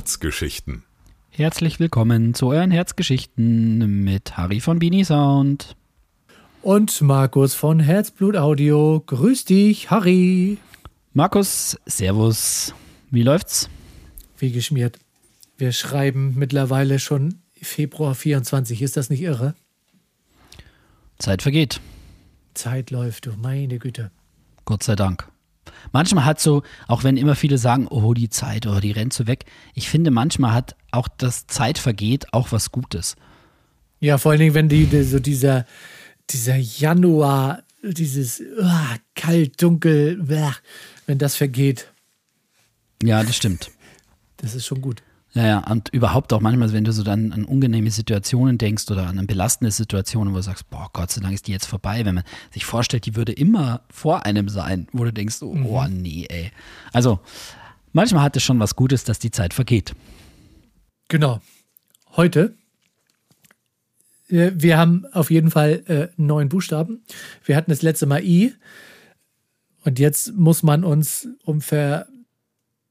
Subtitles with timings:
[0.00, 0.82] Herzgeschichten.
[1.28, 5.76] Herzlich willkommen zu euren Herzgeschichten mit Harry von Beanie Sound.
[6.62, 9.02] Und Markus von Herzblut Audio.
[9.04, 10.56] Grüß dich, Harry.
[11.12, 12.72] Markus, Servus.
[13.10, 13.68] Wie läuft's?
[14.38, 14.98] Wie geschmiert.
[15.58, 18.80] Wir schreiben mittlerweile schon Februar 24.
[18.80, 19.54] Ist das nicht irre?
[21.18, 21.78] Zeit vergeht.
[22.54, 24.10] Zeit läuft, du meine Güte.
[24.64, 25.28] Gott sei Dank.
[25.92, 29.26] Manchmal hat so, auch wenn immer viele sagen, oh, die Zeit, oh, die rennt so
[29.26, 29.44] weg.
[29.74, 33.16] Ich finde, manchmal hat auch das Zeit vergeht auch was Gutes.
[34.00, 35.66] Ja, vor allen Dingen, wenn die, die so dieser,
[36.30, 40.18] dieser Januar, dieses uh, kalt, dunkel,
[41.06, 41.92] wenn das vergeht.
[43.02, 43.70] Ja, das stimmt.
[44.38, 45.02] Das ist schon gut.
[45.32, 49.06] Ja, ja, und überhaupt auch manchmal, wenn du so dann an unangenehme Situationen denkst oder
[49.06, 52.16] an belastende Situationen, wo du sagst, boah, Gott sei Dank ist die jetzt vorbei, wenn
[52.16, 56.26] man sich vorstellt, die würde immer vor einem sein, wo du denkst, oh, oh nee,
[56.28, 56.50] ey.
[56.92, 57.20] Also,
[57.92, 59.94] manchmal hat es schon was Gutes, dass die Zeit vergeht.
[61.08, 61.40] Genau.
[62.16, 62.56] Heute,
[64.28, 67.04] äh, wir haben auf jeden Fall äh, neun Buchstaben.
[67.44, 68.54] Wir hatten das letzte Mal I.
[69.84, 72.08] Und jetzt muss man uns um Ver,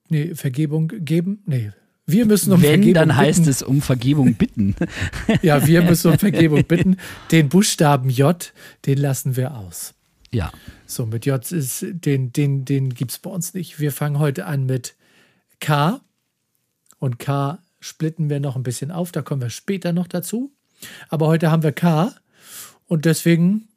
[0.07, 1.43] nee, Vergebung geben.
[1.45, 1.71] Nee,
[2.11, 3.49] wir müssen um Wenn, Vergebung dann heißt bitten.
[3.49, 4.75] es um Vergebung bitten.
[5.41, 6.97] Ja, wir müssen um Vergebung bitten.
[7.31, 8.51] Den Buchstaben J,
[8.85, 9.93] den lassen wir aus.
[10.31, 10.51] ja,
[10.85, 13.79] So, mit J ist, den, den, den gibt es bei uns nicht.
[13.79, 14.95] Wir fangen heute an mit
[15.59, 16.01] K.
[16.99, 20.51] Und K splitten wir noch ein bisschen auf, da kommen wir später noch dazu.
[21.09, 22.13] Aber heute haben wir K.
[22.87, 23.67] Und deswegen,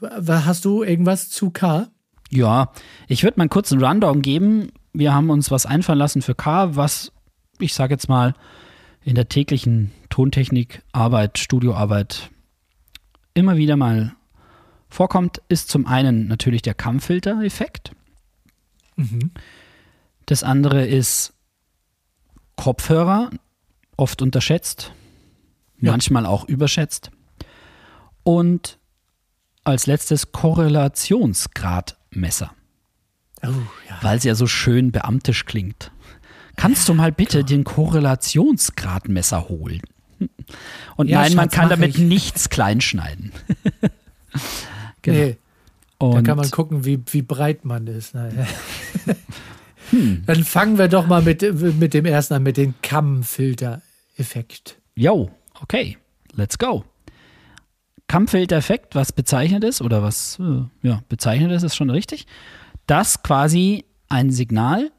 [0.00, 1.88] hast du irgendwas zu K?
[2.30, 2.72] Ja,
[3.06, 4.72] ich würde mal kurz einen Rundown geben.
[4.92, 7.12] Wir haben uns was einfallen lassen für K, was
[7.64, 8.34] ich sage jetzt mal
[9.02, 12.30] in der täglichen Tontechnik, Arbeit, Studioarbeit
[13.34, 14.14] immer wieder mal
[14.88, 17.90] vorkommt, ist zum einen natürlich der Kammfilter-Effekt.
[20.26, 21.32] Das andere ist
[22.56, 23.30] Kopfhörer,
[23.96, 24.92] oft unterschätzt,
[25.80, 25.90] Ja.
[25.90, 27.10] manchmal auch überschätzt.
[28.22, 28.78] Und
[29.64, 32.52] als letztes Korrelationsgradmesser
[33.42, 33.48] Oh,
[33.88, 33.98] ja.
[34.02, 35.90] weil es ja so schön beamtisch klingt.
[36.56, 39.80] Kannst du mal bitte den Korrelationsgradmesser holen?
[40.96, 42.02] Und Ja, nein, man Schatz, kann mach damit ich.
[42.02, 43.32] nichts kleinschneiden.
[45.02, 45.18] genau.
[45.18, 45.36] Nee,
[45.98, 48.14] da Und kann man gucken, wie, wie breit man ist.
[48.14, 48.46] Naja.
[49.90, 50.22] Hm.
[50.24, 51.42] Dann fangen wir doch mal mit,
[51.78, 54.78] mit dem ersten an, mit dem Kammfilter-Effekt.
[54.94, 55.98] yo, okay,
[56.32, 56.84] let's go.
[58.08, 62.26] Kammfiltereffekt, was bezeichnet ist, oder was äh, ja, bezeichnet ist, ist schon richtig,
[62.86, 64.90] dass quasi ein Signal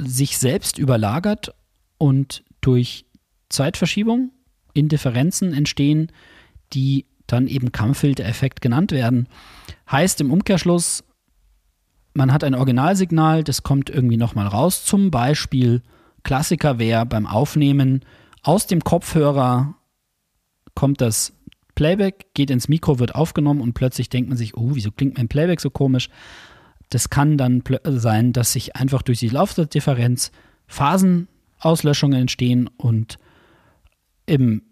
[0.00, 1.54] sich selbst überlagert
[1.98, 3.06] und durch
[3.48, 4.32] Zeitverschiebung
[4.74, 6.12] Indifferenzen entstehen,
[6.72, 9.28] die dann eben Kammfiltereffekt genannt werden.
[9.90, 11.04] Heißt im Umkehrschluss,
[12.14, 14.84] man hat ein Originalsignal, das kommt irgendwie nochmal raus.
[14.84, 15.82] Zum Beispiel,
[16.22, 18.04] Klassiker wäre beim Aufnehmen
[18.42, 19.74] aus dem Kopfhörer
[20.74, 21.32] kommt das
[21.74, 25.28] Playback, geht ins Mikro, wird aufgenommen und plötzlich denkt man sich, oh, wieso klingt mein
[25.28, 26.08] Playback so komisch?
[26.90, 30.30] Das kann dann plö- sein, dass sich einfach durch die Laufzeitdifferenz
[30.66, 33.18] Phasenauslöschungen entstehen und
[34.26, 34.62] im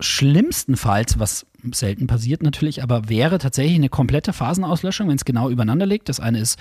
[0.00, 5.50] schlimmsten Fall, was selten passiert natürlich, aber wäre tatsächlich eine komplette Phasenauslöschung, wenn es genau
[5.50, 6.08] übereinander liegt.
[6.08, 6.58] Das eine ist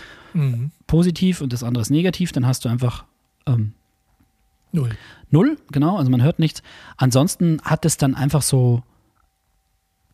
[0.88, 3.06] positiv und das andere ist negativ, dann hast du einfach
[3.46, 3.74] ähm,
[4.72, 4.92] Null.
[5.32, 6.62] Null, genau, also man hört nichts.
[6.98, 8.84] Ansonsten hat es dann einfach so,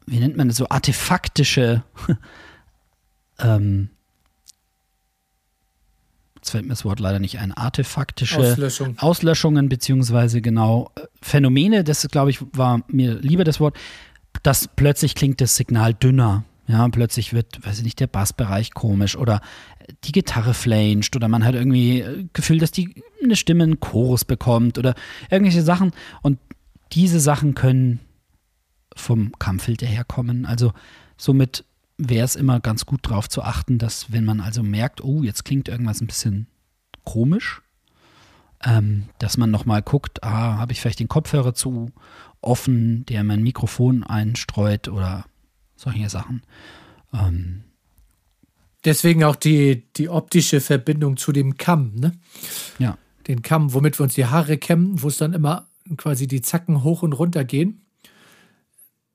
[0.06, 1.84] wie nennt man das, so artefaktische,
[3.40, 3.90] ähm,
[6.46, 9.00] jetzt fällt mir das Wort leider nicht ein, artefaktische Auslöschung.
[9.00, 13.76] Auslöschungen, beziehungsweise genau äh, Phänomene, das glaube ich war mir lieber das Wort,
[14.44, 16.44] dass plötzlich klingt das Signal dünner.
[16.68, 19.42] Ja, plötzlich wird, weiß ich nicht, der Bassbereich komisch oder
[20.04, 24.24] die Gitarre flanscht oder man hat irgendwie äh, Gefühl, dass die eine Stimme einen Chorus
[24.24, 24.94] bekommt oder
[25.32, 25.92] irgendwelche Sachen.
[26.22, 26.40] Und
[26.92, 28.00] diese Sachen können
[28.96, 30.46] vom Kammfilter herkommen.
[30.46, 30.74] Also
[31.18, 31.66] somit
[31.98, 35.46] wäre es immer ganz gut darauf zu achten, dass wenn man also merkt, oh, jetzt
[35.46, 36.48] klingt irgendwas ein bisschen
[37.04, 37.62] komisch,
[38.64, 41.92] ähm, dass man nochmal guckt, ah, habe ich vielleicht den Kopfhörer zu
[42.42, 45.26] offen, der mein Mikrofon einstreut oder
[45.76, 46.44] solche Sachen.
[47.14, 47.64] Ähm,
[48.86, 52.12] Deswegen auch die, die optische Verbindung zu dem Kamm, ne?
[52.78, 52.98] ja,
[53.28, 56.84] Den Kamm, womit wir uns die Haare kämmen, wo es dann immer quasi die Zacken
[56.84, 57.84] hoch und runter gehen,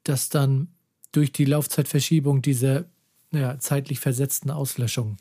[0.03, 0.69] dass dann
[1.13, 2.87] durch die Laufzeitverschiebung diese
[3.33, 5.17] ja, zeitlich versetzten Auslöschungen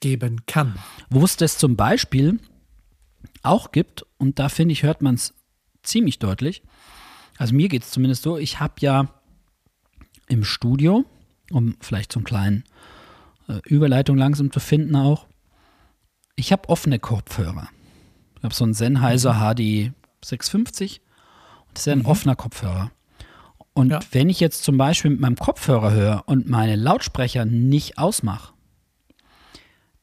[0.00, 0.78] geben kann.
[1.10, 2.38] Wo es das zum Beispiel
[3.42, 5.34] auch gibt, und da finde ich, hört man es
[5.82, 6.62] ziemlich deutlich.
[7.38, 9.08] Also mir geht es zumindest so, ich habe ja
[10.28, 11.04] im Studio,
[11.50, 12.64] um vielleicht so einen kleinen
[13.48, 15.26] äh, Überleitung langsam zu finden auch,
[16.36, 17.68] ich habe offene Kopfhörer.
[18.38, 19.92] Ich habe so einen Sennheiser HD
[20.24, 21.00] 650
[21.68, 22.06] und das ist ja ein mhm.
[22.06, 22.90] offener Kopfhörer.
[23.74, 24.00] Und Ja.
[24.10, 28.52] wenn ich jetzt zum Beispiel mit meinem Kopfhörer höre und meine Lautsprecher nicht ausmache,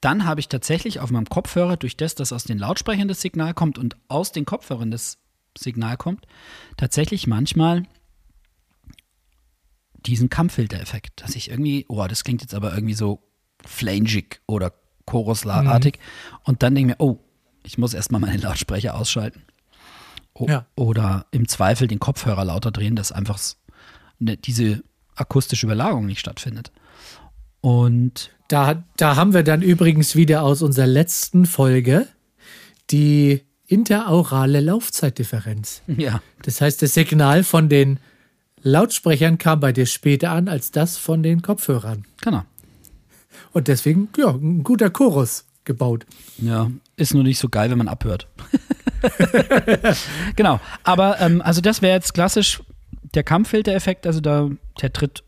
[0.01, 3.53] dann habe ich tatsächlich auf meinem Kopfhörer, durch das, dass aus den Lautsprechern das Signal
[3.53, 5.17] kommt und aus den Kopfhörern das
[5.57, 6.25] Signal kommt,
[6.77, 7.83] tatsächlich manchmal
[10.05, 13.21] diesen Kampffilter-Effekt, dass ich irgendwie, oh, das klingt jetzt aber irgendwie so
[13.65, 14.73] flangig oder
[15.05, 15.99] choruslartig
[16.43, 17.19] und dann denke ich mir, oh,
[17.63, 19.43] ich muss erstmal meine Lautsprecher ausschalten.
[20.33, 20.65] O Ja.
[20.75, 23.37] Oder im Zweifel den Kopfhörer lauter drehen, dass einfach
[24.19, 24.83] ne, diese
[25.15, 26.71] akustische Überlagerung nicht stattfindet.
[27.61, 32.07] Und Da, da haben wir dann übrigens wieder aus unserer letzten Folge
[32.89, 35.81] die interaurale Laufzeitdifferenz.
[35.87, 37.99] ja, Das heißt, das Signal von den
[38.61, 42.05] Lautsprechern kam bei dir später an als das von den Kopfhörern.
[42.21, 42.43] genau.
[43.51, 46.05] Und deswegen, ja, ein guter Chorus gebaut.
[46.39, 48.27] Ja, ist nur nicht so geil, wenn man abhört.
[50.35, 50.59] genau.
[50.83, 52.61] Aber ähm, also das wäre jetzt klassisch
[53.13, 54.49] der Kampffilter-Effekt, also da,
[54.81, 55.23] der tritt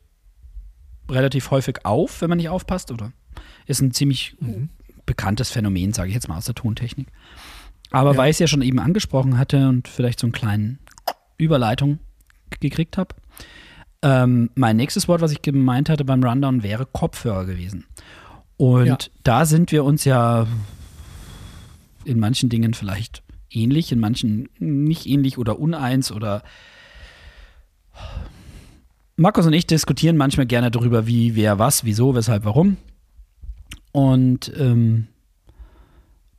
[1.10, 3.12] relativ häufig auf, wenn man nicht aufpasst, oder?
[3.66, 4.36] Ist ein ziemlich
[5.06, 7.08] bekanntes Phänomen, sage ich jetzt mal aus der Tontechnik.
[7.92, 8.18] Aber Ja.
[8.18, 10.80] weil ich es ja schon eben angesprochen hatte und vielleicht so einen kleinen
[11.38, 12.00] Überleitung
[12.60, 13.16] gekriegt habe,
[14.04, 17.86] ähm, mein nächstes Wort, was ich gemeint hatte beim Rundown, wäre Kopfhörer gewesen.
[18.58, 18.98] Und Ja.
[19.24, 20.48] da sind wir uns ja
[22.06, 26.44] in manchen Dingen vielleicht ähnlich, in manchen nicht ähnlich oder uneins oder
[29.16, 32.78] Markus und ich diskutieren manchmal gerne darüber, wie, wer, was, wieso, weshalb, warum.
[33.92, 35.08] Und ähm,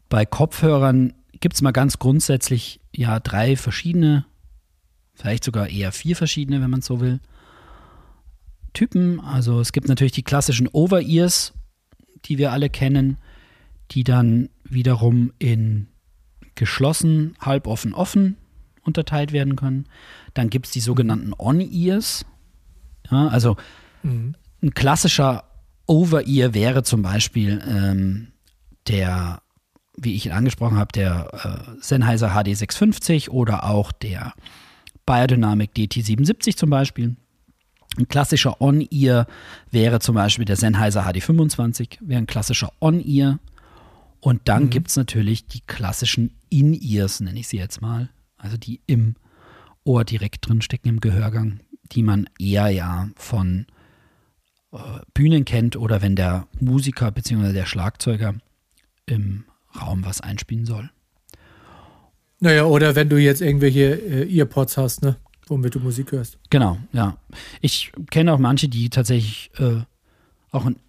[0.08, 4.24] bei Kopfhörern gibt es mal ganz grundsätzlich ja drei verschiedene,
[5.14, 7.20] vielleicht sogar eher vier verschiedene, wenn man so will,
[8.72, 9.20] Typen.
[9.20, 11.52] Also es gibt natürlich die klassischen Over-Ears,
[12.24, 13.18] die wir alle kennen,
[13.90, 15.88] die dann wiederum in
[16.54, 18.36] geschlossen, halboffen, offen
[18.84, 19.86] unterteilt werden können.
[20.34, 22.24] Dann gibt es die sogenannten On-Ears.
[23.10, 23.56] Ja, also
[24.02, 24.34] Mhm.
[24.62, 25.44] ein klassischer
[25.86, 28.28] Over-Ear wäre zum Beispiel ähm,
[28.88, 29.42] der,
[29.96, 31.28] wie ich ihn angesprochen habe, der
[31.76, 34.32] äh, Sennheiser HD 650 oder auch der
[35.06, 37.16] Biodynamic DT77 zum Beispiel.
[37.98, 39.26] Ein klassischer On-Ear
[39.70, 43.38] wäre zum Beispiel der Sennheiser HD25, wäre ein klassischer On-Ear.
[44.20, 48.08] Und dann gibt es natürlich die klassischen In-Ears, nenne ich sie jetzt mal.
[48.42, 49.14] Also die im
[49.84, 51.60] Ohr direkt drin stecken, im Gehörgang,
[51.92, 53.66] die man eher ja von
[54.72, 54.78] äh,
[55.14, 57.52] Bühnen kennt oder wenn der Musiker bzw.
[57.52, 58.34] der Schlagzeuger
[59.06, 59.44] im
[59.80, 60.90] Raum was einspielen soll.
[62.40, 65.16] Naja, oder wenn du jetzt irgendwelche äh, Earpods hast, ne?
[65.46, 66.38] Womit du Musik hörst.
[66.50, 67.16] Genau, ja.
[67.60, 69.82] Ich kenne auch manche, die tatsächlich äh,
[70.50, 70.80] auch einen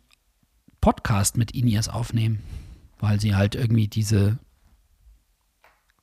[0.81, 2.39] Podcast mit In-Ears aufnehmen,
[2.99, 4.39] weil sie halt irgendwie diese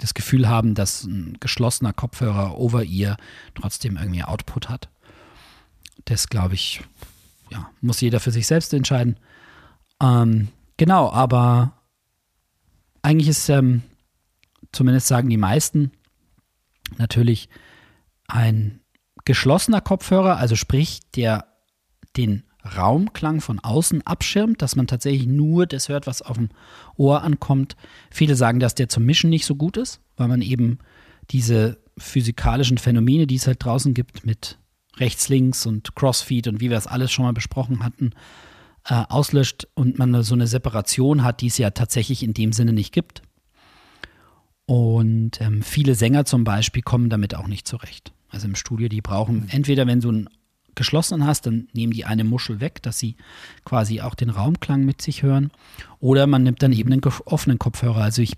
[0.00, 3.16] das Gefühl haben, dass ein geschlossener Kopfhörer Over-Ear
[3.54, 4.88] trotzdem irgendwie Output hat.
[6.06, 6.82] Das glaube ich,
[7.50, 9.18] ja, muss jeder für sich selbst entscheiden.
[10.02, 11.72] Ähm, genau, aber
[13.02, 13.82] eigentlich ist, ähm,
[14.72, 15.92] zumindest sagen die meisten,
[16.96, 17.48] natürlich
[18.26, 18.80] ein
[19.24, 21.46] geschlossener Kopfhörer, also sprich, der
[22.16, 26.50] den Raumklang von außen abschirmt, dass man tatsächlich nur das hört, was auf dem
[26.96, 27.76] Ohr ankommt.
[28.10, 30.78] Viele sagen, dass der zum Mischen nicht so gut ist, weil man eben
[31.30, 34.58] diese physikalischen Phänomene, die es halt draußen gibt, mit
[34.96, 38.10] rechts, links und Crossfeed und wie wir es alles schon mal besprochen hatten,
[38.86, 42.72] äh, auslöscht und man so eine Separation hat, die es ja tatsächlich in dem Sinne
[42.72, 43.22] nicht gibt.
[44.66, 48.12] Und ähm, viele Sänger zum Beispiel kommen damit auch nicht zurecht.
[48.28, 50.28] Also im Studio, die brauchen entweder, wenn du einen
[50.80, 53.14] geschlossenen hast, dann nehmen die eine Muschel weg, dass sie
[53.64, 55.50] quasi auch den Raumklang mit sich hören.
[56.00, 58.02] Oder man nimmt dann eben einen offenen Kopfhörer.
[58.02, 58.32] Also ich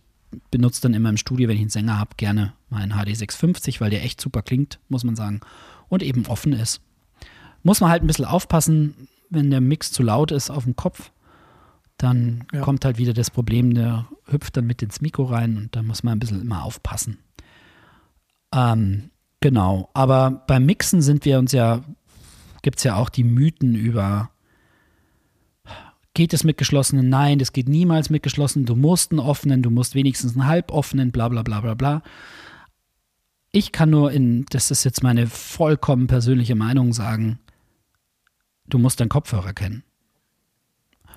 [0.50, 3.90] benutze dann immer im Studio, wenn ich einen Sänger habe, gerne meinen HD 650, weil
[3.90, 5.40] der echt super klingt, muss man sagen.
[5.88, 6.80] Und eben offen ist.
[7.62, 11.10] Muss man halt ein bisschen aufpassen, wenn der Mix zu laut ist auf dem Kopf,
[11.96, 12.60] dann Ja.
[12.62, 16.02] kommt halt wieder das Problem, der hüpft dann mit ins Mikro rein und da muss
[16.02, 17.18] man ein bisschen immer aufpassen.
[18.54, 21.82] Ähm, genau, aber beim Mixen sind wir uns ja,
[22.62, 24.30] gibt es ja auch die Mythen über,
[26.14, 27.08] geht es mit geschlossenen?
[27.08, 28.66] Nein, das geht niemals mit geschlossenen.
[28.66, 32.02] Du musst einen offenen, du musst wenigstens einen halboffenen, bla bla bla bla bla.
[33.50, 37.38] Ich kann nur in, das ist jetzt meine vollkommen persönliche Meinung sagen,
[38.66, 39.82] du musst deinen Kopfhörer kennen.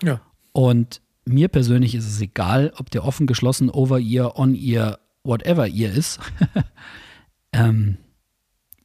[0.03, 0.19] Ja.
[0.51, 6.19] Und mir persönlich ist es egal, ob der offen, geschlossen, over-ear, on-ear, whatever ear ist.
[7.53, 7.97] ähm,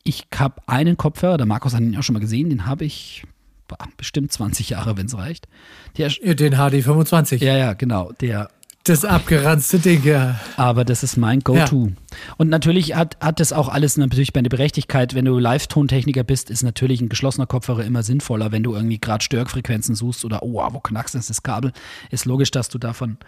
[0.05, 3.25] ich habe einen Kopfhörer, der Markus hat ihn auch schon mal gesehen, den habe ich
[3.69, 5.49] boah, bestimmt 20 Jahre, wenn es reicht.
[5.97, 7.41] Der, Den HD 25.
[7.41, 8.13] ja, ja, genau.
[8.21, 8.51] Der
[8.85, 10.41] Das abgeranzte Ding, ja.
[10.57, 11.89] Aber das ist mein Go-To.
[11.89, 11.95] Ja.
[12.39, 15.15] Und natürlich hat, hat das auch alles natürlich eine Berechtigkeit.
[15.15, 18.53] Wenn du Live-Tontechniker bist, ist natürlich ein geschlossener Kopfhörer immer sinnvoller.
[18.53, 21.73] Wenn du irgendwie gerade Störfrequenzen suchst oder, oh, wo knackst ist das Kabel,
[22.11, 23.19] ist logisch, dass du davon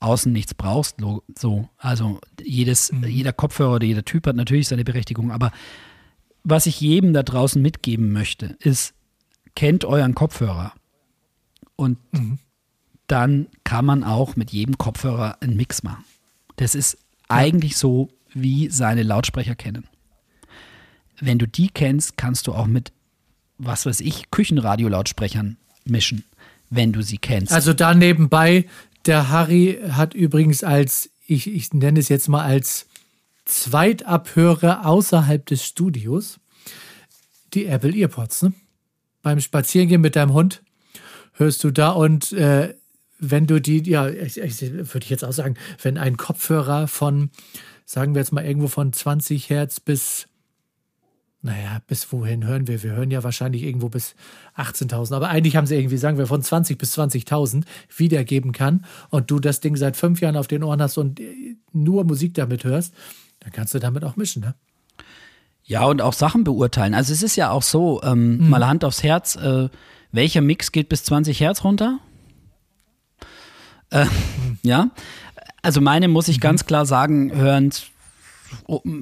[0.00, 0.96] außen nichts brauchst.
[1.38, 3.04] So, also jedes, mhm.
[3.04, 5.30] jeder Kopfhörer oder jeder Typ hat natürlich seine Berechtigung.
[5.30, 5.52] Aber
[6.48, 8.94] was ich jedem da draußen mitgeben möchte, ist,
[9.54, 10.72] kennt euren Kopfhörer.
[11.76, 12.38] Und mhm
[13.06, 16.04] dann kann man auch mit jedem Kopfhörer einen Mix machen.
[16.56, 16.98] Das ist
[17.28, 19.86] eigentlich so wie seine Lautsprecher kennen.
[21.20, 22.92] Wenn du die kennst, kannst du auch mit,
[23.58, 26.24] was weiß ich, Küchenradio-Lautsprechern mischen,
[26.68, 27.52] wenn du sie kennst.
[27.52, 28.66] Also da nebenbei,
[29.06, 32.86] der Harry hat übrigens als, ich, ich nenne es jetzt mal als
[33.46, 36.38] Zweitabhörer außerhalb des Studios,
[37.54, 38.42] die Apple Earpods.
[38.42, 38.52] Ne?
[39.22, 40.62] Beim Spazierengehen mit deinem Hund
[41.32, 42.74] hörst du da und äh,
[43.18, 47.30] wenn du die, ja, ich, ich, würde ich jetzt auch sagen, wenn ein Kopfhörer von,
[47.84, 50.26] sagen wir jetzt mal irgendwo von 20 Hertz bis,
[51.40, 52.82] naja, bis wohin hören wir?
[52.82, 54.16] Wir hören ja wahrscheinlich irgendwo bis
[54.56, 57.64] 18.000, aber eigentlich haben sie irgendwie, sagen wir, von 20 bis 20.000
[57.96, 61.20] wiedergeben kann und du das Ding seit fünf Jahren auf den Ohren hast und
[61.72, 62.92] nur Musik damit hörst,
[63.46, 64.56] dann kannst du damit auch mischen, ne?
[65.62, 66.94] Ja, und auch Sachen beurteilen.
[66.94, 68.50] Also es ist ja auch so, ähm, mhm.
[68.50, 69.68] mal Hand aufs Herz, äh,
[70.10, 72.00] welcher Mix geht bis 20 Hertz runter?
[73.90, 74.06] Äh,
[74.64, 74.90] ja,
[75.62, 76.40] also meine muss ich mhm.
[76.40, 77.72] ganz klar sagen, hören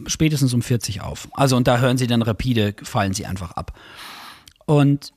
[0.06, 1.28] spätestens um 40 auf.
[1.32, 3.78] Also und da hören sie dann rapide, fallen sie einfach ab.
[4.66, 5.14] Und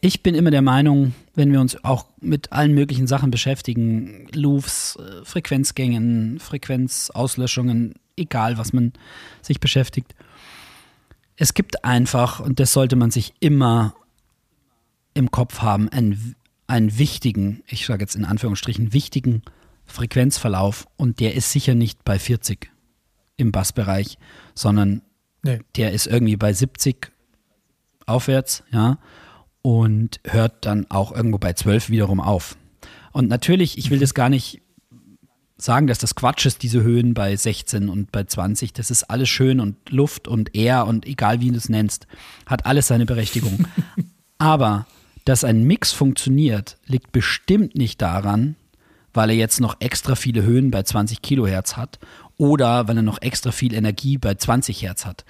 [0.00, 4.96] ich bin immer der Meinung, wenn wir uns auch mit allen möglichen Sachen beschäftigen, Loops,
[4.96, 8.92] äh, Frequenzgängen, Frequenzauslöschungen, egal was man
[9.42, 10.14] sich beschäftigt,
[11.36, 13.94] es gibt einfach, und das sollte man sich immer
[15.14, 19.42] im Kopf haben, ein einen wichtigen, ich sage jetzt in Anführungsstrichen, wichtigen
[19.84, 22.70] Frequenzverlauf und der ist sicher nicht bei 40
[23.36, 24.18] im Bassbereich,
[24.54, 25.02] sondern
[25.42, 25.60] nee.
[25.76, 27.12] der ist irgendwie bei 70
[28.06, 28.98] aufwärts, ja,
[29.62, 32.56] und hört dann auch irgendwo bei 12 wiederum auf.
[33.12, 34.60] Und natürlich, ich will das gar nicht
[35.64, 38.72] sagen, dass das Quatsch ist, diese Höhen bei 16 und bei 20.
[38.72, 42.06] Das ist alles schön und Luft und Air und egal wie du es nennst,
[42.46, 43.66] hat alles seine Berechtigung.
[44.38, 44.86] Aber
[45.24, 48.56] dass ein Mix funktioniert, liegt bestimmt nicht daran,
[49.14, 51.98] weil er jetzt noch extra viele Höhen bei 20 Kilohertz hat
[52.36, 55.24] oder weil er noch extra viel Energie bei 20 Hertz hat.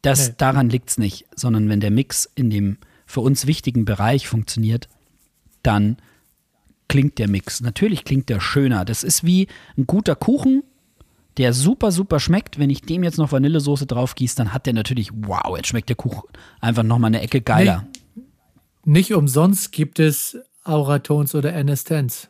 [0.00, 0.34] Das, nee.
[0.38, 4.88] Daran liegt es nicht, sondern wenn der Mix in dem für uns wichtigen Bereich funktioniert,
[5.62, 5.98] dann
[6.88, 7.60] klingt der Mix.
[7.60, 8.84] Natürlich klingt der schöner.
[8.84, 10.62] Das ist wie ein guter Kuchen,
[11.36, 12.58] der super, super schmeckt.
[12.58, 15.88] Wenn ich dem jetzt noch Vanillesoße drauf gieße, dann hat der natürlich, wow, jetzt schmeckt
[15.88, 16.28] der Kuchen
[16.60, 17.86] einfach nochmal eine Ecke geiler.
[17.92, 18.22] Nee.
[18.84, 22.28] Nicht umsonst gibt es Auratones oder Anastens,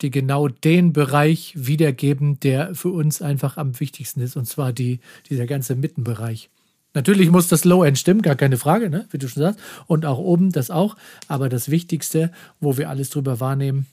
[0.00, 5.00] die genau den Bereich wiedergeben, der für uns einfach am wichtigsten ist, und zwar die,
[5.28, 6.50] dieser ganze Mittenbereich.
[6.94, 9.06] Natürlich muss das Low-End stimmen, gar keine Frage, ne?
[9.10, 9.60] wie du schon sagst.
[9.86, 10.96] Und auch oben das auch.
[11.26, 13.86] Aber das Wichtigste, wo wir alles drüber wahrnehmen,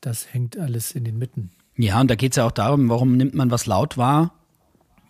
[0.00, 1.50] das hängt alles in den Mitten.
[1.76, 4.32] Ja, und da geht es ja auch darum, warum nimmt man was laut wahr?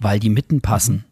[0.01, 1.05] Weil die Mitten passen.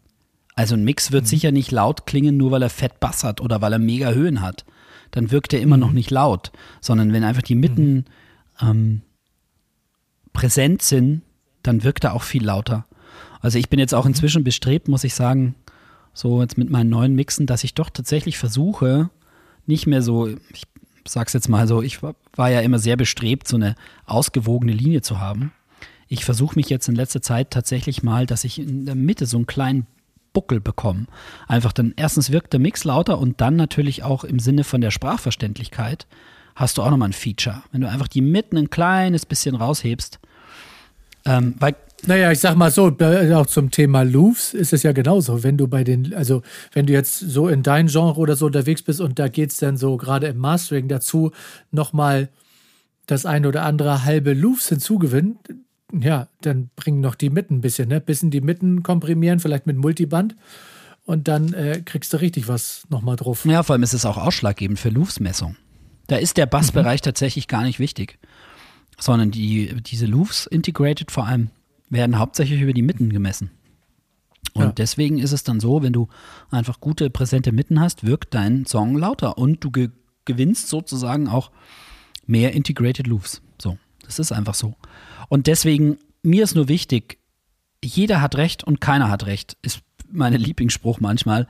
[0.55, 1.27] Also ein Mix wird mhm.
[1.27, 4.41] sicher nicht laut klingen, nur weil er fett Bass hat oder weil er mega Höhen
[4.41, 4.65] hat.
[5.11, 5.81] Dann wirkt er immer mhm.
[5.81, 6.51] noch nicht laut,
[6.81, 8.03] sondern wenn einfach die Mitten mhm.
[8.61, 9.01] ähm,
[10.33, 11.21] präsent sind,
[11.63, 12.85] dann wirkt er auch viel lauter.
[13.39, 15.55] Also ich bin jetzt auch inzwischen bestrebt, muss ich sagen,
[16.13, 19.09] so jetzt mit meinen neuen Mixen, dass ich doch tatsächlich versuche,
[19.65, 20.63] nicht mehr so, ich
[21.07, 23.75] sag's jetzt mal so, ich war ja immer sehr bestrebt, so eine
[24.05, 25.51] ausgewogene Linie zu haben.
[26.07, 29.37] Ich versuche mich jetzt in letzter Zeit tatsächlich mal, dass ich in der Mitte so
[29.37, 29.87] einen kleinen
[30.33, 31.07] Buckel bekommen.
[31.47, 34.91] Einfach dann, erstens wirkt der Mix lauter und dann natürlich auch im Sinne von der
[34.91, 36.07] Sprachverständlichkeit
[36.55, 37.63] hast du auch nochmal ein Feature.
[37.71, 40.19] Wenn du einfach die mitten ein kleines bisschen raushebst.
[41.25, 45.43] Ähm, weil naja, ich sag mal so, auch zum Thema Loops ist es ja genauso.
[45.43, 46.41] Wenn du bei den, also
[46.73, 49.57] wenn du jetzt so in dein Genre oder so unterwegs bist und da geht es
[49.57, 51.31] dann so gerade im Mastering dazu,
[51.71, 52.29] nochmal
[53.05, 55.39] das ein oder andere halbe Loops hinzugewinnen,
[55.99, 57.99] ja, dann bringen noch die Mitten ein bisschen, ne?
[57.99, 60.35] Bisschen die Mitten komprimieren, vielleicht mit Multiband.
[61.05, 63.45] Und dann äh, kriegst du richtig was nochmal drauf.
[63.45, 65.57] Ja, vor allem ist es auch ausschlaggebend für Louvs-Messung.
[66.07, 67.05] Da ist der Bassbereich mhm.
[67.05, 68.17] tatsächlich gar nicht wichtig.
[68.99, 71.49] Sondern die, diese Louvs integrated vor allem
[71.91, 73.51] werden hauptsächlich über die Mitten gemessen.
[74.53, 74.71] Und ja.
[74.71, 76.07] deswegen ist es dann so, wenn du
[76.49, 79.89] einfach gute, präsente Mitten hast, wirkt dein Song lauter und du ge
[80.23, 81.49] gewinnst sozusagen auch
[82.27, 83.41] mehr Integrated Loops.
[83.59, 84.75] So, das ist einfach so.
[85.29, 87.17] Und deswegen, mir ist nur wichtig,
[87.83, 89.81] jeder hat Recht und keiner hat Recht, ist
[90.11, 91.47] mein Lieblingsspruch manchmal.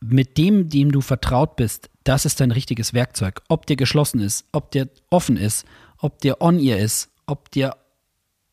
[0.00, 3.42] Mit dem, dem du vertraut bist, das ist dein richtiges Werkzeug.
[3.48, 5.66] Ob der geschlossen ist, ob der offen ist,
[5.98, 7.76] ob der On-Ear ist, ob der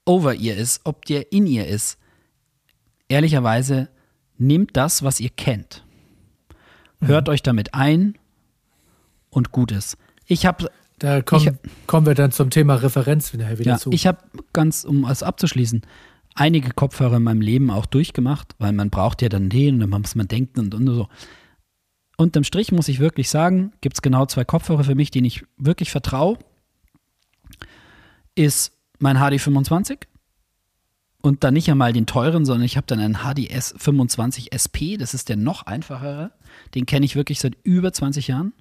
[0.08, 1.98] Over-Ear ist, ob der In-Ear ist.
[3.10, 3.90] Ehrlicherweise,
[4.38, 5.84] nehmt das, was ihr kennt.
[7.02, 8.18] Hört euch damit ein
[9.30, 9.98] und gut ist.
[10.26, 13.92] Ich habe Da kommen, Ich- kommen wir dann zum Thema Referenz wieder, wieder ja, zu.
[13.92, 14.18] ich habe
[14.52, 15.82] ganz, um es abzuschließen,
[16.34, 20.02] einige Kopfhörer in meinem Leben auch durchgemacht, weil man braucht ja dann den und dann
[20.02, 21.08] muss man denken und, und so.
[22.18, 25.44] Unterm Strich muss ich wirklich sagen, gibt es genau zwei Kopfhörer für mich, denen ich
[25.58, 26.40] wirklich vertraue.
[28.36, 30.00] Ist mein HD25
[31.22, 35.14] und dann nicht einmal den teuren, sondern ich habe dann einen HDS 25 SP, das
[35.14, 36.32] ist der noch einfachere.
[36.76, 38.54] Den kenne ich wirklich seit über 20 Jahren.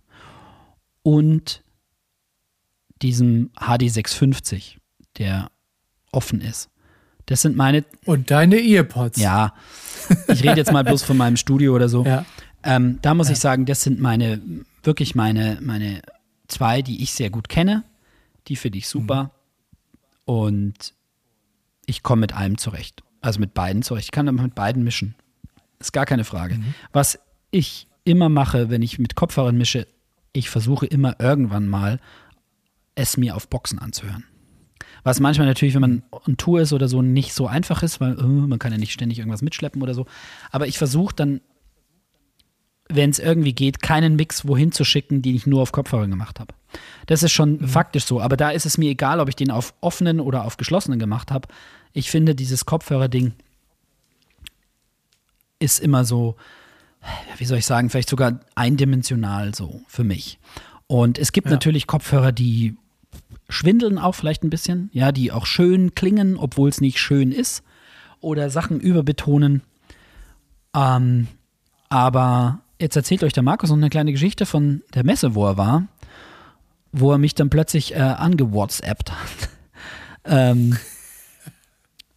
[1.02, 1.62] Und
[3.02, 4.78] diesem HD 650,
[5.18, 5.50] der
[6.12, 6.70] offen ist.
[7.26, 9.20] Das sind meine, Und deine Earpods.
[9.20, 9.52] ja,
[10.28, 12.04] ich rede jetzt mal bloß von meinem Studio oder so.
[12.16, 12.24] Ja.
[12.62, 14.40] Ähm, da muss ich sagen, das sind meine,
[14.82, 16.02] wirklich meine, meine
[16.48, 17.84] zwei, die ich sehr gut kenne.
[18.48, 19.30] Die finde ich super.
[20.26, 20.92] Und
[21.86, 23.02] ich komme mit allem zurecht.
[23.22, 24.08] Also mit beiden zurecht.
[24.08, 25.14] Ich kann mit beiden mischen.
[25.78, 26.60] Ist gar keine Frage.
[26.92, 27.18] Was
[27.50, 29.86] ich immer mache, wenn ich mit Kopfhörern mische,
[30.32, 31.98] ich versuche immer irgendwann mal
[32.94, 34.24] es mir auf Boxen anzuhören.
[35.04, 38.18] Was manchmal natürlich, wenn man on Tour ist oder so, nicht so einfach ist, weil
[38.18, 40.06] äh, man kann ja nicht ständig irgendwas mitschleppen oder so.
[40.50, 41.40] Aber ich versuche dann,
[42.88, 46.38] wenn es irgendwie geht, keinen Mix wohin zu schicken, den ich nur auf Kopfhörern gemacht
[46.40, 46.54] habe.
[47.06, 48.20] Das ist schon faktisch so.
[48.20, 51.30] Aber da ist es mir egal, ob ich den auf offenen oder auf geschlossenen gemacht
[51.30, 51.48] habe.
[51.92, 53.32] Ich finde, dieses Kopfhörer-Ding
[55.58, 56.36] ist immer so,
[57.38, 60.38] wie soll ich sagen, vielleicht sogar eindimensional so für mich.
[60.86, 61.52] Und es gibt Ja.
[61.52, 62.76] natürlich Kopfhörer, die
[63.48, 67.62] schwindeln auch vielleicht ein bisschen, ja, die auch schön klingen, obwohl es nicht schön ist,
[68.20, 69.62] oder Sachen überbetonen.
[70.74, 71.28] Ähm,
[71.88, 75.56] aber jetzt erzählt euch der Markus noch eine kleine Geschichte von der Messe, wo er
[75.56, 75.86] war,
[76.92, 79.48] wo er mich dann plötzlich äh, angewhatsappt hat.
[80.24, 80.76] ähm,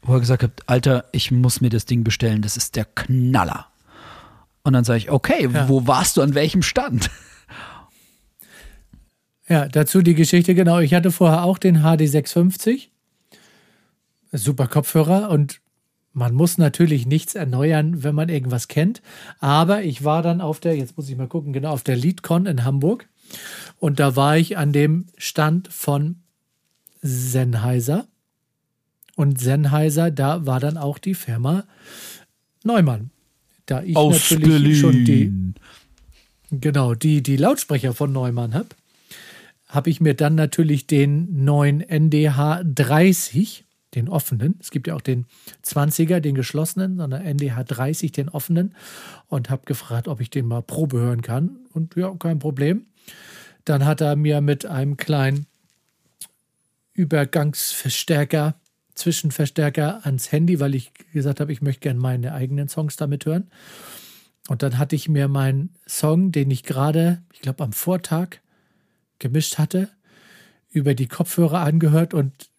[0.02, 3.67] wo er gesagt hat, Alter, ich muss mir das Ding bestellen, das ist der Knaller.
[4.63, 5.69] Und dann sage ich, okay, Ja.
[5.69, 7.10] wo warst du, an welchem Stand?
[9.48, 10.78] Ja, dazu die Geschichte, genau.
[10.80, 12.91] Ich hatte vorher auch den HD 650.
[14.32, 15.60] Super Kopfhörer und
[16.13, 19.02] man muss natürlich nichts erneuern, wenn man irgendwas kennt.
[19.39, 22.45] Aber ich war dann auf der, jetzt muss ich mal gucken, genau, auf der LeadCon
[22.45, 23.08] in Hamburg.
[23.78, 26.17] Und da war ich an dem Stand von
[27.02, 28.08] Sennheiser.
[29.15, 31.65] Und Sennheiser, da war dann auch die Firma
[32.63, 33.12] Neumann.
[33.65, 35.32] Da ich natürlich schon die,
[36.52, 38.69] genau, die, die Lautsprecher von Neumann habe,
[39.67, 45.02] habe ich mir dann natürlich den neuen NDH 30, den offenen, es gibt ja auch
[45.02, 45.25] den
[45.65, 48.75] 20er, den geschlossenen, sondern NDH 30, den offenen,
[49.28, 51.58] und habe gefragt, ob ich den mal Probe hören kann.
[51.73, 52.86] Und ja, kein Problem.
[53.65, 55.47] Dann hat er mir mit einem kleinen
[56.93, 58.56] Übergangsverstärker,
[58.95, 63.49] Zwischenverstärker ans Handy, weil ich gesagt habe, ich möchte gerne meine eigenen Songs damit hören.
[64.49, 68.38] Und dann hatte ich mir meinen Song, den ich gerade, ich glaube am Vortag
[69.19, 69.89] gemischt hatte,
[70.71, 72.49] über die Kopfhörer angehört und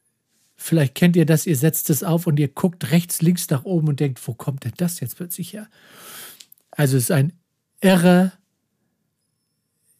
[0.62, 3.88] vielleicht kennt ihr das, ihr setzt es auf und ihr guckt rechts, links nach oben
[3.88, 5.66] und denkt, wo kommt denn das jetzt plötzlich her?
[6.70, 7.32] Also es ist ein
[7.80, 8.32] irre,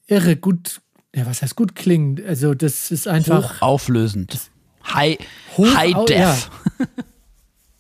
[0.07, 0.81] irre gut,
[1.15, 2.23] ja, was heißt gut klingend?
[2.25, 4.39] Also das ist einfach Hochauflösend.
[4.87, 5.19] High,
[5.57, 6.19] Hoch- High Def.
[6.19, 6.87] ja.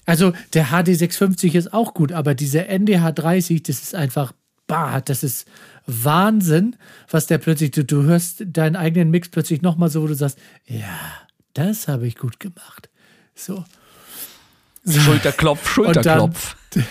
[0.06, 4.32] Also der HD 650 ist auch gut, aber dieser NDH 30, das ist einfach,
[4.66, 5.46] bah, das ist
[5.86, 6.76] Wahnsinn,
[7.10, 10.38] was der plötzlich, du, du hörst deinen eigenen Mix plötzlich nochmal so, wo du sagst,
[10.66, 10.98] ja,
[11.54, 12.88] das habe ich gut gemacht.
[13.34, 13.64] So.
[14.88, 16.56] Schulterklopf, Schulterklopf.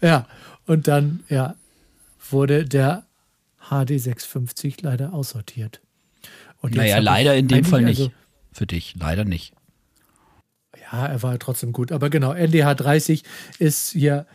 [0.00, 0.26] Ja,
[0.66, 1.54] und dann, ja,
[2.28, 3.06] wurde der
[3.70, 5.80] HD 650 leider aussortiert.
[6.60, 8.00] Und naja, leider in dem Fall nicht.
[8.00, 8.12] also-
[8.52, 9.54] Für dich, leider nicht.
[10.90, 11.92] Ja, er war trotzdem gut.
[11.92, 13.22] Aber genau, NDH 30
[13.60, 14.26] ist hier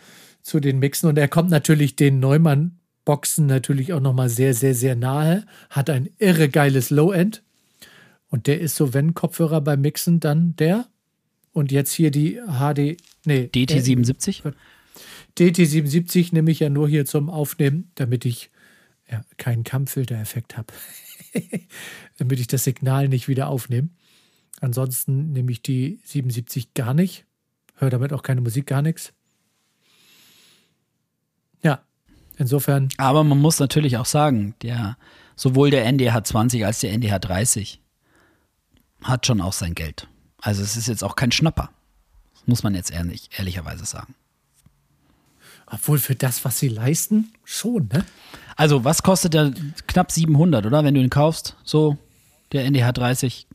[0.42, 4.96] zu den Mixen und er kommt natürlich den Neumann-Boxen natürlich auch nochmal sehr, sehr, sehr
[4.96, 5.46] nahe.
[5.70, 7.44] Hat ein irre geiles Low-End.
[8.30, 10.88] Und der ist so, wenn Kopfhörer beim Mixen, dann der.
[11.54, 13.50] Und jetzt hier die HD, nee.
[13.54, 14.46] DT77?
[14.46, 14.52] Äh,
[15.38, 18.52] DT77 nehme ich ja nur hier zum Aufnehmen, damit ich
[19.10, 20.74] ja, keinen Kammfilter-Effekt habe.
[22.18, 23.90] damit ich das Signal nicht wieder aufnehme.
[24.60, 27.26] Ansonsten nehme ich die 77 gar nicht.
[27.76, 29.14] Höre damit auch keine Musik, gar nichts.
[31.64, 31.84] Ja,
[32.38, 34.98] insofern, Aber man muss natürlich auch sagen, der,
[35.36, 37.82] sowohl der NDH 20 als der NDH 30
[39.04, 40.08] hat schon auch sein Geld.
[40.42, 41.70] Also es ist jetzt auch kein Schnapper.
[42.34, 44.16] Das muss man jetzt ehrlich, ehrlicherweise sagen.
[45.68, 48.06] obwohl für das, was sie leisten, schon, ne?
[48.56, 49.54] Also was kostet der
[49.86, 50.84] knapp 700, oder?
[50.84, 51.98] Wenn du ihn kaufst, so
[52.52, 53.48] der NDH 30.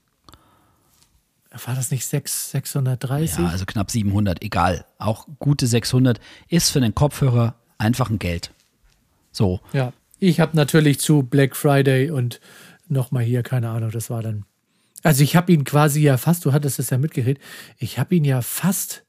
[1.64, 3.38] war das nicht 6, 630?
[3.38, 4.84] Ja, also knapp 700, egal.
[4.98, 8.52] Auch gute 600 ist für den Kopfhörer einfach ein Geld.
[9.32, 9.60] So.
[9.72, 12.40] Ja, ich habe natürlich zu Black Friday und
[12.88, 14.44] nochmal hier, keine Ahnung, das war dann.
[15.02, 17.42] Also ich habe ihn quasi ja fast, du hattest es ja mitgeredet,
[17.78, 19.04] ich habe ihn ja fast,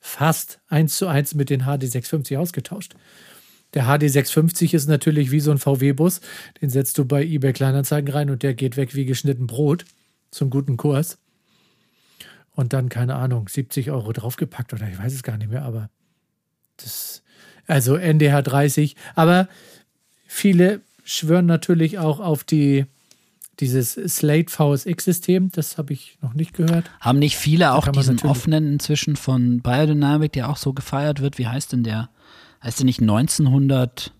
[0.00, 2.94] fast eins zu eins mit den HD650 ausgetauscht.
[3.74, 6.20] Der HD650 ist natürlich wie so ein VW-Bus,
[6.60, 9.84] den setzt du bei eBay Kleinanzeigen rein und der geht weg wie geschnitten Brot
[10.30, 11.18] zum guten Kurs.
[12.52, 15.90] Und dann, keine Ahnung, 70 Euro draufgepackt oder ich weiß es gar nicht mehr, aber
[16.78, 17.22] das,
[17.66, 18.96] also NDH 30.
[19.14, 19.48] Aber
[20.26, 22.86] viele schwören natürlich auch auf die,
[23.60, 25.50] dieses Slate VSX-System.
[25.52, 26.90] Das habe ich noch nicht gehört.
[27.00, 31.38] Haben nicht viele auch diesen offenen inzwischen von Biodynamic, der auch so gefeiert wird?
[31.38, 32.10] Wie heißt denn der?
[32.62, 34.12] Heißt der nicht 1900?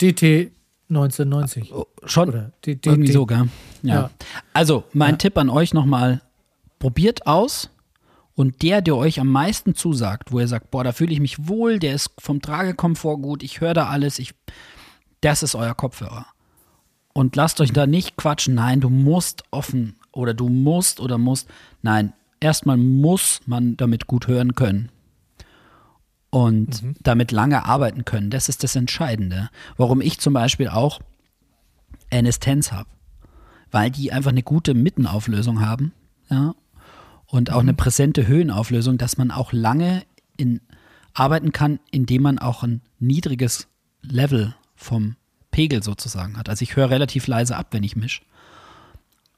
[0.00, 0.52] DT
[0.90, 1.72] 1990.
[2.04, 3.48] Schon Oder DT, irgendwie so, gell?
[3.82, 3.94] Ja.
[3.94, 4.10] ja.
[4.52, 5.16] Also, mein ja.
[5.16, 6.22] Tipp an euch nochmal:
[6.78, 7.70] probiert aus
[8.34, 11.48] und der, der euch am meisten zusagt, wo ihr sagt, boah, da fühle ich mich
[11.48, 14.32] wohl, der ist vom Tragekomfort gut, ich höre da alles, ich,
[15.20, 16.26] das ist euer Kopfhörer.
[17.18, 21.48] Und lasst euch da nicht quatschen, nein, du musst offen oder du musst oder musst.
[21.82, 24.88] Nein, erstmal muss man damit gut hören können
[26.30, 26.94] und mhm.
[27.00, 28.30] damit lange arbeiten können.
[28.30, 29.50] Das ist das Entscheidende.
[29.76, 31.00] Warum ich zum Beispiel auch
[32.12, 32.88] NS10s habe.
[33.72, 35.90] Weil die einfach eine gute Mittenauflösung haben.
[36.30, 36.54] Ja,
[37.26, 37.70] und auch mhm.
[37.70, 40.04] eine präsente Höhenauflösung, dass man auch lange
[40.36, 40.60] in,
[41.14, 43.66] arbeiten kann, indem man auch ein niedriges
[44.02, 45.16] Level vom
[45.58, 46.48] Pegel sozusagen hat.
[46.48, 48.22] Also ich höre relativ leise ab, wenn ich mische.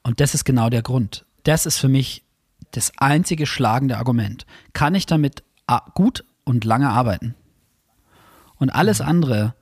[0.03, 1.25] Und das ist genau der Grund.
[1.45, 2.21] Das ist für mich
[2.69, 4.45] das einzige schlagende Argument.
[4.73, 5.41] Kann ich damit
[5.95, 7.33] gut und lange arbeiten?
[8.59, 9.07] Und alles mhm.
[9.07, 9.55] andere,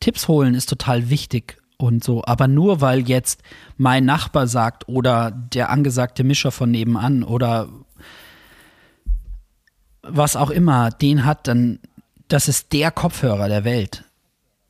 [0.00, 2.24] Tipps holen ist total wichtig und so.
[2.24, 3.42] Aber nur weil jetzt
[3.76, 7.68] mein Nachbar sagt oder der angesagte Mischer von nebenan oder
[10.00, 11.80] was auch immer den hat, dann
[12.28, 14.04] das ist der Kopfhörer der Welt.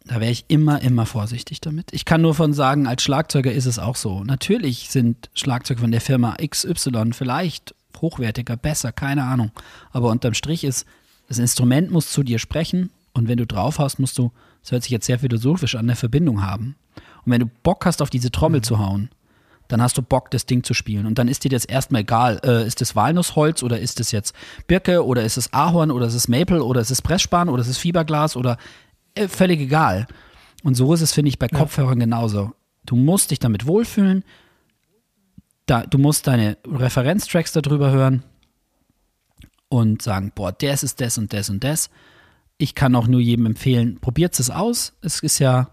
[0.08, 1.92] Da wäre ich immer, immer vorsichtig damit.
[1.92, 4.24] Ich kann nur von sagen, als Schlagzeuger ist es auch so.
[4.24, 9.52] Natürlich sind Schlagzeuge von der Firma XY vielleicht hochwertiger, besser, keine Ahnung.
[9.90, 10.86] Aber unterm Strich ist,
[11.28, 14.82] das Instrument muss zu dir sprechen und wenn du drauf hast, musst du, das hört
[14.82, 16.76] sich jetzt sehr philosophisch an, eine Verbindung haben.
[17.26, 18.64] Und wenn du Bock hast, auf diese Trommel mhm.
[18.64, 19.10] zu hauen,
[19.66, 21.04] dann hast du Bock, das Ding zu spielen.
[21.04, 24.34] Und dann ist dir das erstmal egal, äh, ist das Walnussholz oder ist es jetzt
[24.66, 27.68] Birke oder ist es Ahorn oder ist es Maple oder ist es Pressspan oder ist
[27.68, 28.56] es Fiberglas oder
[29.28, 30.06] völlig egal.
[30.62, 31.58] Und so ist es, finde ich, bei ja.
[31.58, 32.52] Kopfhörern genauso.
[32.84, 34.24] Du musst dich damit wohlfühlen.
[35.66, 38.22] Da, du musst deine Referenztracks darüber hören
[39.68, 41.90] und sagen, boah, das ist das und das und das.
[42.56, 44.94] Ich kann auch nur jedem empfehlen, probiert es aus.
[45.02, 45.70] Es ist ja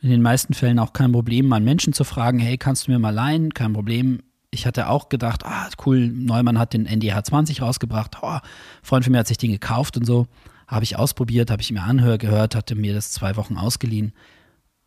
[0.00, 2.90] in den meisten Fällen auch kein Problem, mal einen Menschen zu fragen, hey, kannst du
[2.90, 3.54] mir mal leihen?
[3.54, 4.20] Kein Problem.
[4.50, 8.16] Ich hatte auch gedacht, ah, cool, Neumann hat den NDH 20 rausgebracht.
[8.20, 8.38] Oh,
[8.82, 10.26] Freund von mir hat sich den gekauft und so.
[10.72, 14.14] Habe ich ausprobiert, habe ich mir anhör gehört, hatte mir das zwei Wochen ausgeliehen.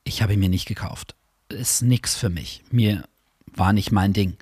[0.04, 1.16] Ich habe ihn mir nicht gekauft.
[1.50, 2.64] Ist nix für mich.
[2.72, 3.04] Mir
[3.54, 4.36] war nicht mein Ding.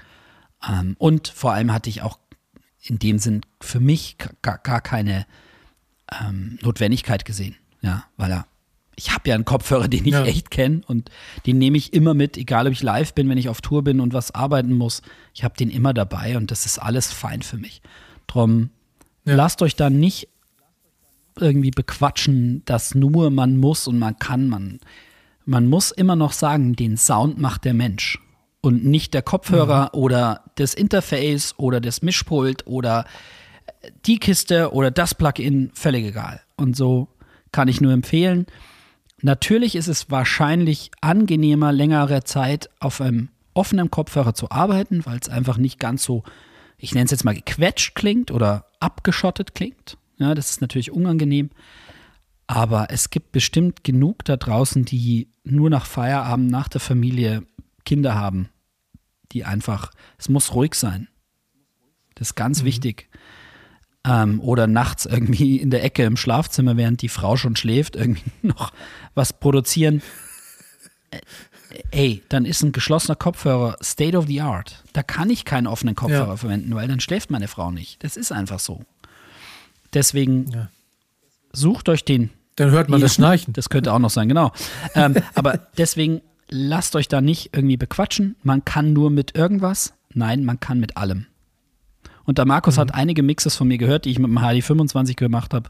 [0.66, 2.18] Ähm, und vor allem hatte ich auch
[2.82, 5.26] in dem Sinn für mich gar, gar keine
[6.22, 7.58] ähm, Notwendigkeit gesehen.
[7.82, 8.48] Ja, weil er
[8.96, 10.24] ich habe ja einen Kopfhörer, den ich ja.
[10.24, 11.10] echt kenne und
[11.46, 14.00] den nehme ich immer mit, egal ob ich live bin, wenn ich auf Tour bin
[14.00, 15.02] und was arbeiten muss.
[15.34, 17.82] Ich habe den immer dabei und das ist alles fein für mich.
[18.28, 18.70] Drum
[19.26, 19.36] ja.
[19.36, 20.30] lasst euch da nicht
[21.40, 24.50] irgendwie bequatschen, dass nur man muss und man kann.
[24.50, 24.80] Man,
[25.46, 28.20] man muss immer noch sagen, den Sound macht der Mensch
[28.62, 30.00] und nicht der Kopfhörer mhm.
[30.00, 33.06] oder das Interface oder das Mischpult oder
[34.06, 36.42] die Kiste oder das Plugin, völlig egal.
[36.56, 37.10] Und so
[37.52, 38.46] kann ich nur empfehlen,
[39.26, 45.30] Natürlich ist es wahrscheinlich angenehmer, längere Zeit auf einem offenen Kopfhörer zu arbeiten, weil es
[45.30, 46.24] einfach nicht ganz so,
[46.78, 49.98] ich nenne es jetzt mal gequetscht klingt oder abgeschottet klingt.
[50.24, 51.50] Ja, das ist natürlich unangenehm.
[52.48, 57.44] Aber es gibt bestimmt genug da draußen, die nur nach Feierabend, nach der Familie
[57.86, 58.50] Kinder haben,
[59.32, 61.08] die einfach, es muss ruhig sein.
[62.16, 62.66] Das ist ganz mhm.
[62.66, 63.10] wichtig
[64.06, 68.32] ähm, oder nachts irgendwie in der Ecke im Schlafzimmer, während die Frau schon schläft, irgendwie
[68.42, 68.72] noch
[69.14, 70.02] was produzieren.
[71.12, 71.20] Äh,
[71.92, 74.84] ey, dann ist ein geschlossener Kopfhörer State of the Art.
[74.94, 76.38] Da kann ich keinen offenen Kopfhörer ja.
[76.38, 78.04] verwenden, weil dann schläft meine Frau nicht.
[78.04, 78.84] Das ist einfach so.
[79.94, 80.70] Deswegen ja.
[81.52, 82.30] sucht euch den.
[82.56, 83.54] Dann hört man das Schnarchen.
[83.54, 84.52] Das könnte auch noch sein, genau.
[84.96, 88.36] ähm, aber deswegen lasst euch da nicht irgendwie bequatschen.
[88.44, 89.94] Man kann nur mit irgendwas.
[90.14, 91.26] Nein, man kann mit allem.
[92.26, 92.82] Und der Markus mhm.
[92.82, 95.70] hat einige Mixes von mir gehört, die ich mit dem HD25 gemacht habe.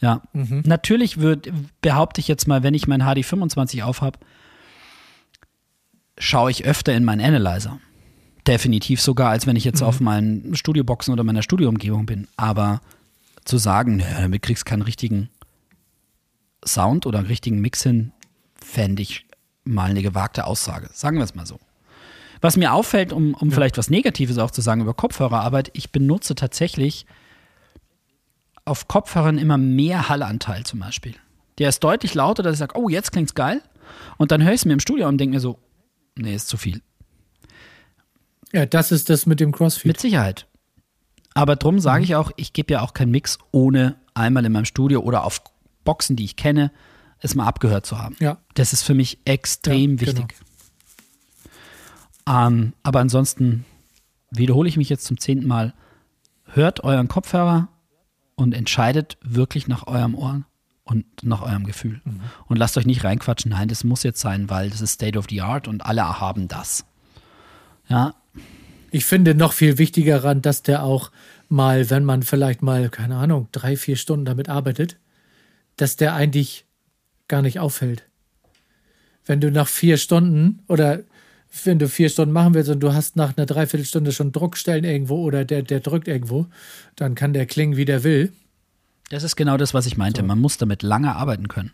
[0.00, 0.62] Ja, mhm.
[0.64, 4.24] natürlich wird, behaupte ich jetzt mal, wenn ich mein HD25 aufhab,
[6.18, 7.80] schaue ich öfter in meinen Analyzer.
[8.48, 12.28] Definitiv sogar, als wenn ich jetzt auf meinen Studioboxen oder meiner Studioumgebung bin.
[12.38, 12.80] Aber
[13.44, 15.28] zu sagen, naja, damit kriegst du keinen richtigen
[16.64, 18.12] Sound oder einen richtigen Mix hin,
[18.54, 19.26] fände ich
[19.64, 20.88] mal eine gewagte Aussage.
[20.94, 21.60] Sagen wir es mal so.
[22.40, 26.34] Was mir auffällt, um, um vielleicht was Negatives auch zu sagen über Kopfhörerarbeit, ich benutze
[26.34, 27.04] tatsächlich
[28.64, 31.16] auf Kopfhörern immer mehr Hallanteil zum Beispiel.
[31.58, 33.60] Der ist deutlich lauter, dass ich sage, oh, jetzt klingt's geil.
[34.16, 35.58] Und dann höre ich es mir im Studio und denke mir so,
[36.16, 36.80] nee, ist zu viel.
[38.52, 39.86] Ja, das ist das mit dem Crossfeed.
[39.86, 40.46] Mit Sicherheit.
[41.34, 44.64] Aber drum sage ich auch, ich gebe ja auch keinen Mix, ohne einmal in meinem
[44.64, 45.42] Studio oder auf
[45.84, 46.72] Boxen, die ich kenne,
[47.20, 48.16] es mal abgehört zu haben.
[48.20, 48.38] Ja.
[48.54, 50.18] Das ist für mich extrem Ja, genau.
[50.18, 50.36] wichtig.
[52.26, 53.64] Ähm, aber ansonsten
[54.30, 55.74] wiederhole ich mich jetzt zum zehnten Mal.
[56.44, 57.68] Hört euren Kopfhörer
[58.34, 60.42] und entscheidet wirklich nach eurem Ohr
[60.84, 62.00] und nach eurem Gefühl.
[62.04, 62.20] Mhm.
[62.46, 65.26] Und lasst euch nicht reinquatschen, nein, das muss jetzt sein, weil das ist State of
[65.28, 66.84] the Art und alle haben das.
[67.88, 68.14] Ja,
[68.90, 71.10] Ich finde noch viel wichtiger daran, dass der auch
[71.48, 74.96] mal, wenn man vielleicht mal, keine Ahnung, drei, vier Stunden damit arbeitet,
[75.76, 76.64] dass der eigentlich
[77.28, 78.04] gar nicht auffällt.
[79.26, 81.00] Wenn du nach vier Stunden oder
[81.64, 85.22] wenn du vier Stunden machen willst und du hast nach einer Dreiviertelstunde schon Druckstellen irgendwo
[85.22, 86.46] oder der, der drückt irgendwo,
[86.96, 88.32] dann kann der klingen, wie der will.
[89.10, 90.22] Das ist genau das, was ich meinte.
[90.22, 91.72] Man muss damit lange arbeiten können,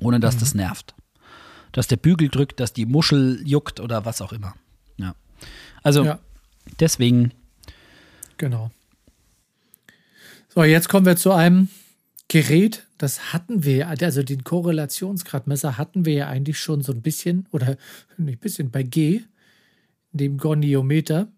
[0.00, 0.40] ohne dass Mhm.
[0.40, 0.94] das nervt.
[1.72, 4.54] Dass der Bügel drückt, dass die Muschel juckt oder was auch immer.
[5.84, 6.18] Also Ja.
[6.80, 7.32] deswegen,
[8.36, 8.72] Genau.
[10.48, 11.68] So, jetzt kommen wir zu einem
[12.28, 17.46] Gerät, das hatten wir, also den Korrelationsgradmesser hatten wir ja eigentlich schon so ein bisschen,
[17.52, 17.76] oder
[18.16, 19.22] nicht ein bisschen, bei G,
[20.12, 21.28] dem Goniometer.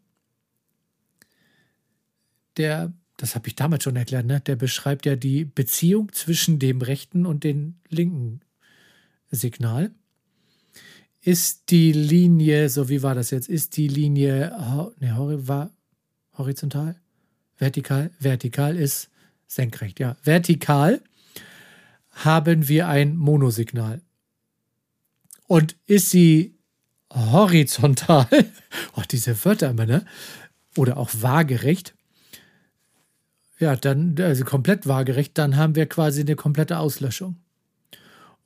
[2.56, 4.40] Der, das habe ich damals schon erklärt, ne?
[4.40, 8.40] der beschreibt ja die Beziehung zwischen dem rechten und dem linken
[9.30, 9.90] Signal.
[11.26, 15.70] Ist die Linie, so wie war das jetzt, ist die Linie, ho- ne, hori- war
[16.38, 16.94] horizontal?
[17.58, 18.12] Vertikal?
[18.20, 19.08] Vertikal ist
[19.48, 20.16] senkrecht, ja.
[20.22, 21.02] Vertikal
[22.12, 24.02] haben wir ein Monosignal.
[25.48, 26.54] Und ist sie
[27.12, 28.28] horizontal,
[28.96, 30.06] oh, diese Wörter immer, ne?
[30.76, 31.94] Oder auch waagerecht,
[33.58, 37.34] ja, dann, also komplett waagerecht, dann haben wir quasi eine komplette Auslöschung.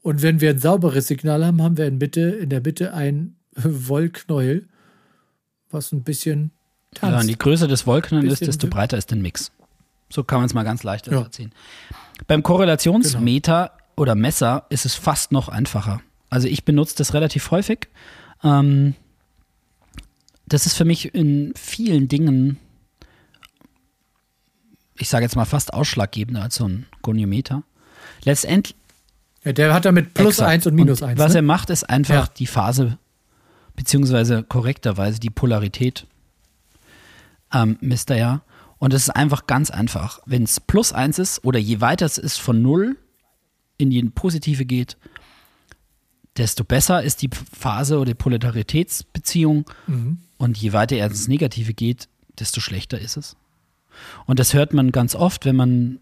[0.03, 3.37] Und wenn wir ein sauberes Signal haben, haben wir in, Mitte, in der Mitte ein
[3.55, 4.69] Wollknäuel,
[5.71, 6.53] was ein bisschen
[6.95, 7.13] tanzt.
[7.13, 9.53] ja, und je größer das Wollknäuel ist, desto breiter ist der Mix.
[10.09, 11.21] So kann man es mal ganz leicht Ja.
[11.23, 11.53] erzählen.
[12.27, 16.01] Beim Korrelationsmeter oder Messer ist es fast noch einfacher.
[16.31, 17.89] Also ich benutze das relativ häufig.
[18.43, 18.95] Ähm,
[20.47, 22.59] das ist für mich in vielen Dingen,
[24.99, 27.63] ich sage jetzt mal fast ausschlaggebender als so ein Goniometer.
[28.25, 28.75] Letztendlich
[29.45, 30.51] Ja, der hat damit plus Exakt.
[30.51, 31.19] eins und minus eins.
[31.19, 31.39] Was ne?
[31.39, 32.33] er macht, ist einfach Ja.
[32.37, 32.99] die Phase,
[33.75, 36.07] beziehungsweise korrekterweise die Polarität,
[37.53, 38.43] ähm, misst er ja.
[38.79, 40.21] Und es ist einfach ganz einfach.
[40.27, 42.97] Wenn es plus eins ist oder je weiter es ist von null
[43.77, 44.97] in die Positive geht,
[46.37, 49.69] desto besser ist die Phase oder die Polaritätsbeziehung.
[49.87, 50.19] Mhm.
[50.39, 53.37] Und je weiter er ins Negative geht, desto schlechter ist es.
[54.27, 55.99] Und das hört man ganz oft, wenn man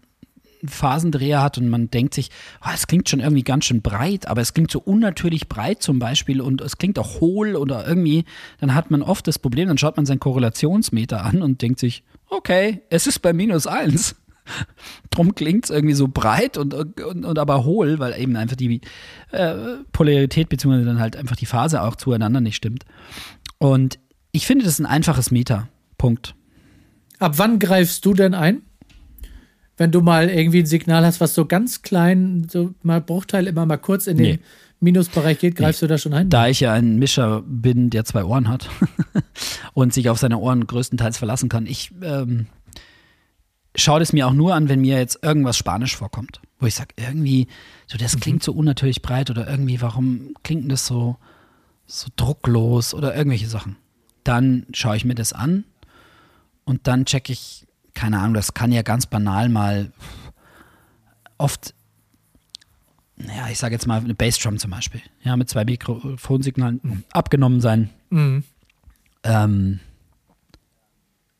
[0.65, 2.29] Phasendreher hat und man denkt sich,
[2.61, 5.99] oh, es klingt schon irgendwie ganz schön breit, aber es klingt so unnatürlich breit zum
[5.99, 8.25] Beispiel und es klingt auch hohl oder irgendwie,
[8.59, 12.03] dann hat man oft das Problem, dann schaut man seinen Korrelationsmeter an und denkt sich,
[12.29, 14.15] okay, es ist bei minus eins.
[15.11, 18.81] Drum klingt es irgendwie so breit und, und, und aber hohl, weil eben einfach die
[19.31, 19.55] äh,
[19.91, 22.85] Polarität beziehungsweise dann halt einfach die Phase auch zueinander nicht stimmt.
[23.59, 23.99] Und
[24.31, 25.69] ich finde, das ist ein einfaches Meter.
[25.97, 26.35] Punkt.
[27.19, 28.63] Ab wann greifst du denn ein?
[29.79, 33.65] Wenn du mal irgendwie ein Signal hast, was so ganz klein, so mal Bruchteil immer
[33.65, 34.39] mal kurz in den Nee.
[34.81, 36.29] Minusbereich geht, greifst du da schon ein?
[36.29, 38.69] Da ich ja ein Mischer bin, der zwei Ohren hat
[39.73, 42.47] und sich auf seine Ohren größtenteils verlassen kann, ich ähm,
[43.75, 46.41] schaue das mir auch nur an, wenn mir jetzt irgendwas Spanisch vorkommt.
[46.59, 47.47] Wo ich sage, irgendwie,
[47.87, 51.15] so das klingt so unnatürlich breit oder irgendwie, warum klingt denn das so,
[51.85, 53.77] so drucklos oder irgendwelche Sachen.
[54.25, 55.63] Dann schaue ich mir das an
[56.65, 57.65] und dann checke ich,
[57.99, 59.91] keine Ahnung, das kann ja ganz banal mal
[61.37, 61.73] oft
[63.17, 67.89] ja, ich sage jetzt mal eine Bassdrum zum Beispiel, ja, mit zwei Mikrofonsignalen abgenommen sein.
[68.09, 68.45] Mhm.
[69.23, 69.81] Ähm,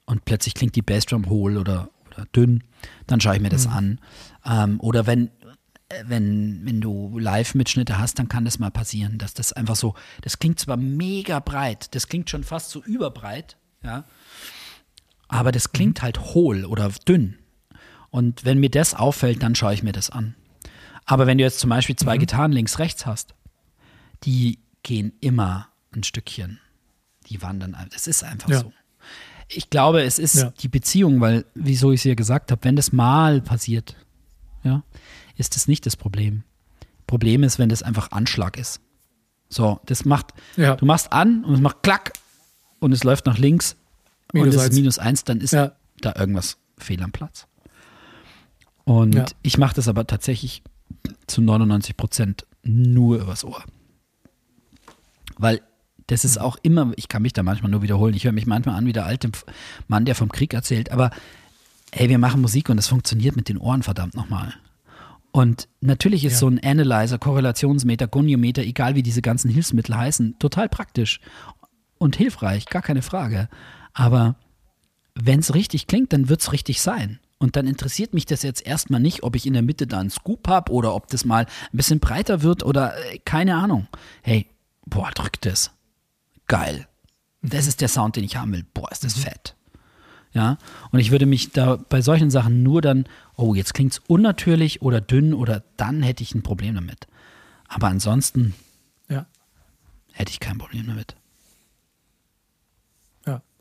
[0.06, 2.65] und plötzlich klingt die Bassdrum hohl oder, oder dünn,
[3.08, 4.02] dann schaue ich mir das an.
[4.45, 5.30] Ähm, oder wenn,
[6.04, 10.39] wenn, wenn du Live-Mitschnitte hast, dann kann das mal passieren, dass das einfach so, das
[10.39, 14.04] klingt zwar mega breit, das klingt schon fast so überbreit, ja,
[15.30, 17.38] aber das klingt halt hohl oder dünn.
[18.10, 20.36] Und wenn mir das auffällt, dann schaue ich mir das an.
[21.06, 23.34] Aber wenn du jetzt zum Beispiel zwei Gitarren links, rechts hast,
[24.26, 26.60] die gehen immer ein Stückchen.
[27.28, 27.78] die wandern.
[27.92, 28.60] Das ist einfach Ja.
[28.62, 28.74] so.
[29.48, 30.52] Ich glaube, es ist Ja.
[30.62, 33.96] die Beziehung, weil, wieso ich es ja gesagt habe, wenn das mal passiert,
[34.63, 34.82] ja,
[35.36, 36.44] ist das nicht das Problem.
[37.06, 38.82] Problem ist, wenn das einfach Anschlag ist.
[39.48, 40.76] So, das macht, Ja.
[40.76, 42.13] du machst an und es macht klack
[42.80, 43.76] und es läuft nach links
[44.34, 45.74] und Minus es ist minus eins, dann ist Ja.
[46.02, 47.48] da irgendwas fehl am Platz.
[48.86, 49.26] Und Ja.
[49.42, 50.63] ich mache das aber tatsächlich
[51.28, 53.63] zu 99 Prozent nur übers Ohr.
[55.38, 55.62] Weil
[56.08, 58.76] das ist auch immer, ich kann mich da manchmal nur wiederholen, ich höre mich manchmal
[58.76, 59.30] an wie der alte
[59.88, 61.12] Mann, der vom Krieg erzählt, aber
[61.92, 64.54] hey, wir machen Musik und das funktioniert mit den Ohren verdammt nochmal.
[65.32, 66.39] Und natürlich ist Ja.
[66.39, 71.20] so ein Analyzer, Korrelationsmeter, Goniometer, egal wie diese ganzen Hilfsmittel heißen, total praktisch
[72.00, 73.48] und hilfreich, gar keine Frage.
[74.00, 74.36] Aber
[75.14, 77.20] wenn es richtig klingt, dann wird es richtig sein.
[77.38, 80.10] Und dann interessiert mich das jetzt erstmal nicht, ob ich in der Mitte da einen
[80.10, 83.88] Scoop habe oder ob das mal ein bisschen breiter wird oder äh, keine Ahnung.
[84.22, 84.48] Hey,
[84.86, 85.72] boah, drückt das.
[86.48, 86.88] Geil.
[87.42, 88.66] Das ist der Sound, den ich haben will.
[88.74, 89.56] Boah, ist das fett.
[90.32, 90.58] Ja,
[90.92, 94.82] und ich würde mich da bei solchen Sachen nur dann, oh, jetzt klingt es unnatürlich
[94.82, 97.08] oder dünn oder dann hätte ich ein Problem damit.
[97.68, 98.54] Aber ansonsten
[99.10, 99.26] Ja.
[100.14, 101.16] hätte ich kein Problem damit.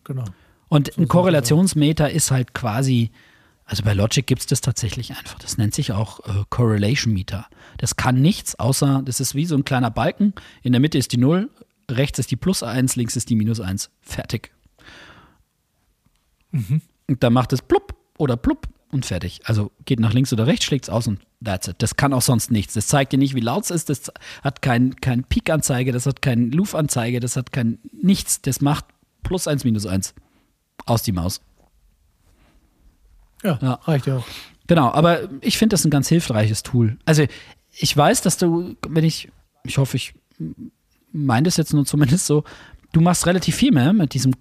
[0.08, 0.24] Genau.
[0.68, 3.10] Und So ein Korrelationsmeter ist halt quasi,
[3.64, 5.38] also bei Logic gibt es das tatsächlich einfach.
[5.38, 7.46] Das nennt sich auch äh, Correlation Meter.
[7.76, 10.34] Das kann nichts, außer das ist wie so ein kleiner Balken.
[10.62, 11.48] In der Mitte ist die 0,
[11.90, 13.90] rechts ist die Plus 1, links ist die Minus 1.
[14.00, 14.50] Fertig.
[17.06, 19.40] Und dann macht es plupp oder plupp und fertig.
[19.44, 21.76] Also geht nach links oder rechts, schlägt es aus und that's it.
[21.78, 22.74] Das kann auch sonst nichts.
[22.74, 23.90] Das zeigt dir nicht, wie laut es ist.
[23.90, 24.10] Das
[24.42, 28.40] hat kein, kein Peak-Anzeige, das hat kein Loof-Anzeige, das hat kein nichts.
[28.40, 28.86] Das macht
[29.22, 30.14] plus 1, minus 1.
[30.86, 31.40] Aus die Maus.
[33.42, 33.72] Ja, Ja.
[33.84, 34.24] reicht ja auch.
[34.66, 36.98] Genau, aber ich finde das ein ganz hilfreiches Tool.
[37.04, 37.24] Also
[37.72, 39.30] ich weiß, dass du, wenn ich,
[39.64, 40.14] ich hoffe, ich
[41.12, 42.44] meine das jetzt nur zumindest so,
[42.92, 44.34] du machst relativ viel mehr mit diesem,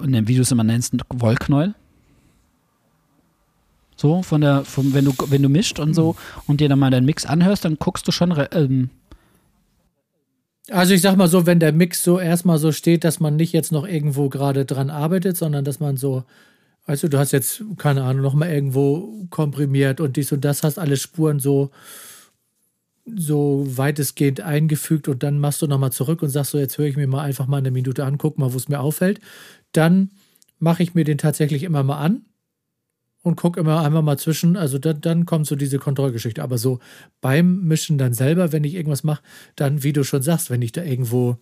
[0.00, 1.74] ne, wie du es immer nennst, Wollknäuel.
[3.96, 6.16] So, von der, vom, wenn du, wenn du mischt und so
[6.46, 8.90] und dir dann mal deinen Mix anhörst, dann guckst du schon, re- ähm,
[10.70, 13.52] Also ich sag mal so, wenn der Mix so erstmal so steht, dass man nicht
[13.52, 16.24] jetzt noch irgendwo gerade dran arbeitet, sondern dass man so,
[16.86, 20.62] weißt du, du hast jetzt, keine Ahnung, noch mal irgendwo komprimiert und dies und das,
[20.62, 21.70] hast alle Spuren so,
[23.06, 26.96] so weitestgehend eingefügt und dann machst du nochmal zurück und sagst so, jetzt höre ich
[26.96, 29.20] mir mal einfach mal eine Minute an, guck mal, wo es mir auffällt.
[29.72, 30.10] Dann
[30.60, 32.24] mache ich mir den tatsächlich immer mal an
[33.22, 34.56] und gucke immer einmal mal zwischen.
[34.56, 36.42] Also dann, dann kommt so diese Kontrollgeschichte.
[36.42, 36.80] Aber so
[37.20, 39.22] beim Mischen dann selber, wenn ich irgendwas mache,
[39.56, 41.38] dann, wie du schon sagst, wenn ich da irgendwo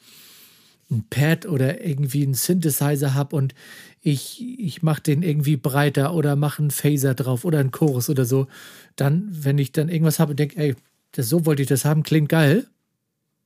[0.91, 3.55] ein Pad oder irgendwie einen Synthesizer habe und
[4.03, 8.25] ich, ich mache den irgendwie breiter oder mache einen Phaser drauf oder einen Chorus oder
[8.25, 8.49] so,
[8.97, 10.75] dann, wenn ich dann irgendwas habe und denke, ey,
[11.13, 12.67] das, so wollte ich das haben, klingt geil,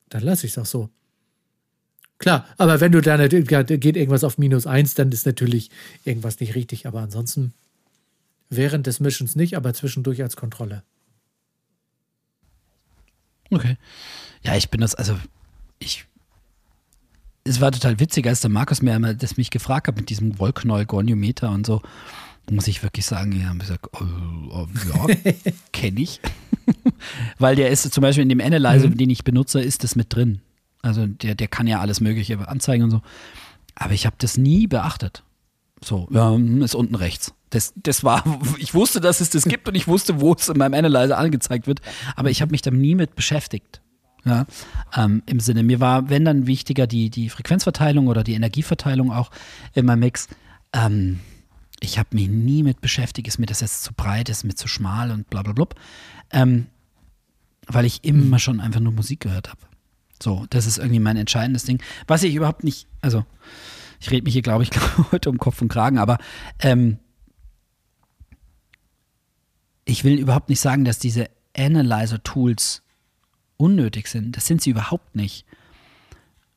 [0.08, 0.88] dann lasse ich es auch so.
[2.18, 5.70] Klar, aber wenn du da geht irgendwas auf minus eins, dann ist natürlich
[6.04, 6.86] irgendwas nicht richtig.
[6.86, 7.52] Aber ansonsten
[8.50, 10.82] während des Mischens nicht, aber zwischendurch als Kontrolle.
[13.50, 13.76] Okay.
[14.42, 15.16] Ja, ich bin das, also
[15.78, 16.06] ich.
[17.46, 20.38] Es war total witzig, als der Markus mir einmal das mich gefragt hat mit diesem
[20.38, 21.82] Wollknäuel Goniometer und so.
[22.50, 24.04] Muss ich wirklich sagen, ja, hab ich gesagt, oh,
[24.50, 25.32] oh, ja,
[25.72, 26.20] kenne ich.
[27.38, 30.40] Weil der ist zum Beispiel in dem Analyzer, den ich benutze, ist das mit drin.
[30.82, 33.02] Also der, der kann ja alles Mögliche anzeigen und so.
[33.74, 35.22] Aber ich habe das nie beachtet.
[35.82, 37.34] So, ja, hm, ist unten rechts.
[37.54, 38.24] Das, das war,
[38.58, 41.66] ich wusste, dass es das gibt und ich wusste, wo es in meinem Analyzer angezeigt
[41.66, 41.80] wird,
[42.16, 43.80] aber ich habe mich da nie mit beschäftigt.
[44.24, 44.46] Ja,
[44.96, 49.30] ähm, im Sinne, mir war, wenn dann wichtiger die, die Frequenzverteilung oder die Energieverteilung auch
[49.74, 50.28] in meinem Mix.
[50.72, 51.20] Ähm,
[51.80, 54.66] ich habe mich nie mit beschäftigt, ist mir das jetzt zu breit, ist mir zu
[54.66, 55.66] schmal und bla bla bla.
[56.32, 56.68] Ähm,
[57.66, 59.60] weil ich immer schon einfach nur Musik gehört habe.
[60.22, 61.82] So, das ist irgendwie mein entscheidendes Ding.
[62.06, 63.24] Was ich überhaupt nicht, also
[64.00, 64.70] ich rede mich hier, glaube ich,
[65.12, 66.18] heute um Kopf und Kragen, aber
[66.60, 66.98] ähm,
[69.84, 72.82] ich will überhaupt nicht sagen, dass diese Analyzer-Tools
[73.56, 74.36] unnötig sind.
[74.36, 75.46] Das sind sie überhaupt nicht.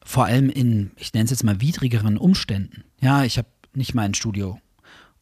[0.03, 2.83] Vor allem in, ich nenne es jetzt mal, widrigeren Umständen.
[3.01, 4.59] Ja, ich habe nicht mein Studio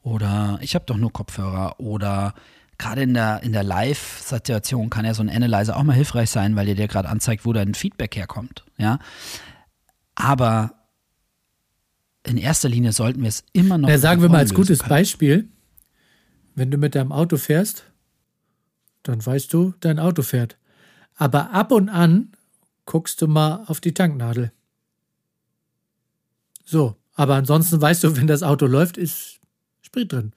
[0.01, 2.35] oder ich habe doch nur Kopfhörer oder
[2.77, 6.55] gerade in der, in der Live-Situation kann ja so ein Analyzer auch mal hilfreich sein,
[6.55, 8.63] weil dir der gerade anzeigt, wo dein Feedback herkommt.
[8.77, 8.99] Ja,
[10.13, 10.75] aber
[12.23, 13.89] in erster Linie sollten wir es immer noch.
[13.89, 14.89] Ja, sagen wir mal als gutes können.
[14.89, 15.49] Beispiel,
[16.55, 17.85] wenn du mit deinem Auto fährst,
[19.07, 20.57] dann weißt du, dein Auto fährt.
[21.15, 22.31] Aber ab und an
[22.85, 24.51] guckst du mal auf die Tanknadel.
[26.65, 29.39] So, aber ansonsten weißt du, wenn das Auto läuft, ist
[29.81, 30.33] Sprit drin.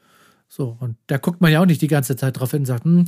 [0.50, 2.84] So, und da guckt man ja auch nicht die ganze Zeit drauf hin und sagt,
[2.84, 3.04] hm,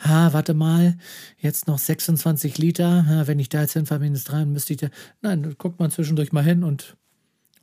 [0.00, 0.96] ah, warte mal,
[1.38, 4.80] jetzt noch 26 Liter, ah, wenn ich da jetzt hinfahre, minus drei, dann müsste ich
[4.80, 4.88] da.
[5.20, 6.96] Nein, da guckt man zwischendurch mal hin und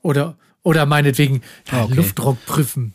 [0.02, 1.41] Oder, oder meinetwegen
[1.72, 1.95] ja, Okay.
[1.95, 2.93] Luftdruck prüfen.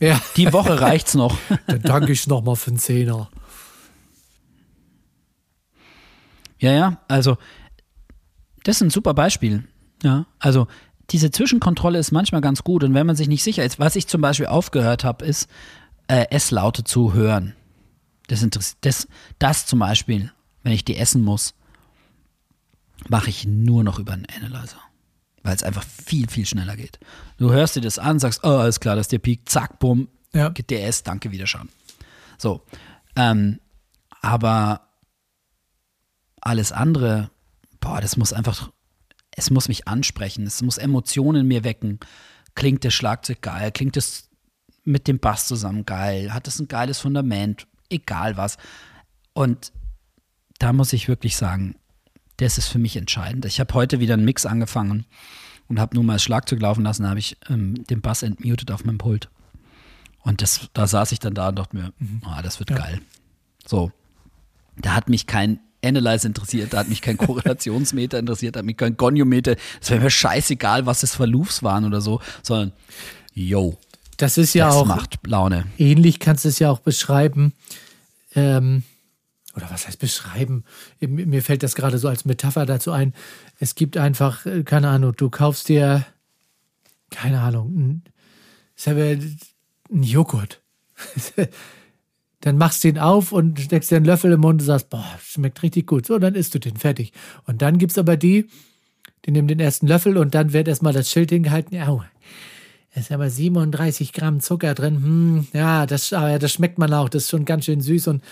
[0.00, 1.36] Ja, Die Woche reicht's noch.
[1.66, 3.30] dann danke ich nochmal für den Zehner.
[6.58, 7.36] Ja, ja, also
[8.64, 9.64] das ist ein super Beispiel.
[10.02, 10.66] Ja, also
[11.10, 14.06] diese Zwischenkontrolle ist manchmal ganz gut und wenn man sich nicht sicher ist, was ich
[14.06, 15.48] zum Beispiel aufgehört habe, ist
[16.08, 17.54] äh, S-Laute zu hören.
[18.26, 18.46] Das
[18.82, 20.32] das, das zum Beispiel,
[20.62, 21.54] wenn ich die essen muss,
[23.08, 24.78] mache ich nur noch über einen Analyzer.
[25.42, 26.98] Weil es einfach viel, viel schneller geht.
[27.38, 30.08] Du hörst dir das an, sagst, oh, alles klar, das ist der Peak, zack, bumm,
[30.34, 30.50] Ja.
[30.50, 31.70] geht der S, danke, Wiederschauen.
[32.36, 32.62] So.
[33.16, 33.60] Ähm,
[34.20, 34.87] aber
[36.48, 37.30] alles andere,
[37.80, 38.70] boah, das muss einfach,
[39.30, 42.00] es muss mich ansprechen, es muss Emotionen in mir wecken.
[42.54, 44.30] Klingt das Schlagzeug geil, klingt es
[44.84, 48.56] mit dem Bass zusammen geil, hat es ein geiles Fundament, egal was.
[49.34, 49.72] Und
[50.58, 51.76] da muss ich wirklich sagen,
[52.38, 53.44] das ist für mich entscheidend.
[53.44, 55.04] Ich habe heute wieder einen Mix angefangen
[55.68, 58.70] und habe nur mal das Schlagzeug laufen lassen, da habe ich ähm, den Bass entmutet
[58.70, 59.28] auf meinem Pult.
[60.20, 61.92] Und das, da saß ich dann da und dachte mir,
[62.24, 62.76] ah, das wird Ja.
[62.78, 63.00] geil.
[63.66, 63.92] So,
[64.76, 68.76] da hat mich kein Analyze interessiert, da hat mich kein Korrelationsmeter interessiert, da hat mich
[68.76, 69.56] kein Goniometer.
[69.80, 72.72] Es wäre mir scheißegal, was das für Loops waren oder so, sondern,
[73.34, 73.78] yo,
[74.16, 75.66] Das ist ja das auch macht Laune.
[75.78, 77.52] ähnlich, kannst du es ja auch beschreiben.
[78.34, 78.82] Ähm,
[79.54, 80.64] oder was heißt beschreiben?
[81.00, 83.14] Mir fällt das gerade so als Metapher dazu ein.
[83.58, 86.04] Es gibt einfach, äh, keine Ahnung, du kaufst dir,
[87.10, 88.02] keine Ahnung, ein,
[89.90, 90.60] ein Joghurt.
[92.40, 95.04] dann machst du ihn auf und steckst dir einen Löffel im Mund und sagst, boah,
[95.22, 96.06] schmeckt richtig gut.
[96.06, 97.12] So, dann isst du den, fertig.
[97.46, 98.48] Und dann gibt es aber die,
[99.24, 101.80] die nehmen den ersten Löffel und dann wird erstmal das Schild hingehalten.
[101.82, 102.02] Au,
[102.94, 105.02] da ist aber 37 Gramm Zucker drin.
[105.02, 107.08] Hm, ja, das, aber das schmeckt man auch.
[107.08, 108.08] Das ist schon ganz schön süß.
[108.08, 108.22] Und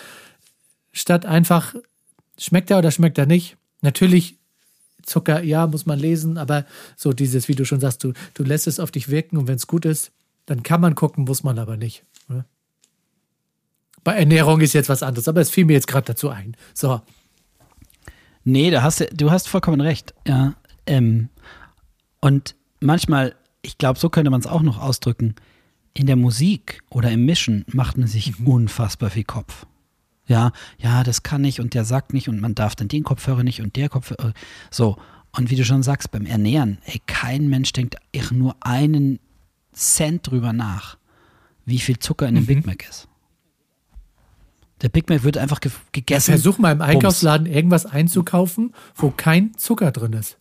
[0.92, 1.74] statt einfach,
[2.38, 3.56] schmeckt er oder schmeckt er nicht?
[3.82, 4.36] Natürlich,
[5.02, 6.64] Zucker, ja, muss man lesen, aber
[6.96, 9.56] so dieses, wie du schon sagst, du, du lässt es auf dich wirken und wenn
[9.56, 10.10] es gut ist,
[10.46, 12.04] dann kann man gucken, muss man aber nicht.
[14.06, 16.56] Bei Ernährung ist jetzt was anderes, aber es fiel mir jetzt gerade dazu ein.
[16.74, 17.00] So,
[18.48, 20.14] Nee, da hast du, du hast vollkommen recht.
[20.24, 20.54] Ja,
[20.86, 21.30] ähm,
[22.20, 25.34] und manchmal, ich glaube, so könnte man es auch noch ausdrücken.
[25.94, 29.66] In der Musik oder im Mischen macht man sich unfassbar viel Kopf.
[30.28, 33.42] Ja, ja, das kann nicht und der sagt nicht und man darf dann den Kopfhörer
[33.42, 34.32] nicht und der Kopfhörer.
[34.70, 34.96] So.
[35.36, 39.18] Und wie du schon sagst, beim Ernähren, ey, kein Mensch denkt echt nur einen
[39.72, 40.98] Cent drüber nach,
[41.64, 43.08] wie viel Zucker in einem Big Mac ist.
[44.82, 46.32] Der Big Mac wird einfach ge gegessen.
[46.32, 46.90] versuch mal im Bums.
[46.90, 50.36] Einkaufsladen irgendwas einzukaufen, wo kein Zucker drin ist.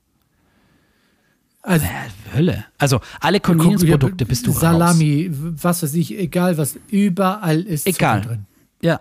[1.62, 2.66] Also, Äh, Hölle.
[2.78, 4.60] Also alle Convenience-Produkte bist du raus.
[4.60, 8.22] Salami, was weiß ich, egal was, überall ist Egal.
[8.22, 8.46] Zucker drin.
[8.82, 9.00] Ja.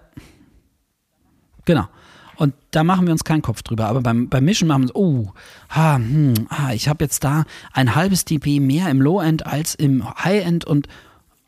[1.64, 1.88] Genau.
[2.36, 3.86] Und da machen wir uns keinen Kopf drüber.
[3.86, 5.32] Aber beim, beim Mischen machen wir uns, oh,
[5.70, 10.04] ha, hm, ah, ich habe jetzt da ein halbes dB mehr im Low-End als im
[10.24, 10.88] High-End und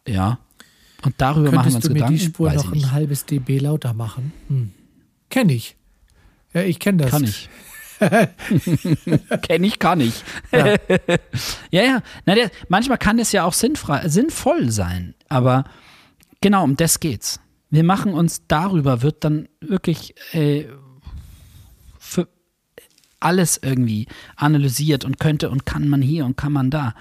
[0.07, 0.39] ja.
[1.07, 2.18] Und darüber machen wir Könntest uns du mir Gedanken.
[2.18, 4.32] die Spur Weiß noch ein halbes dB lauter machen?
[4.48, 4.72] Hm.
[5.30, 5.76] Kenn ich.
[6.52, 7.11] Ja, ich kenne das.
[7.12, 7.48] Kann ich.
[9.42, 10.24] Kenn ich, kann ich.
[10.50, 10.74] Ja.
[11.70, 12.02] Ja, ja.
[12.24, 15.14] Na, der, manchmal kann es ja auch sinnfrei, sinnvoll sein.
[15.28, 15.64] Aber
[16.40, 17.38] genau, um das geht's.
[17.70, 20.66] Wir machen uns darüber, wird dann wirklich äh,
[22.00, 22.26] für
[23.20, 26.96] alles irgendwie analysiert und könnte und kann man hier und kann man da.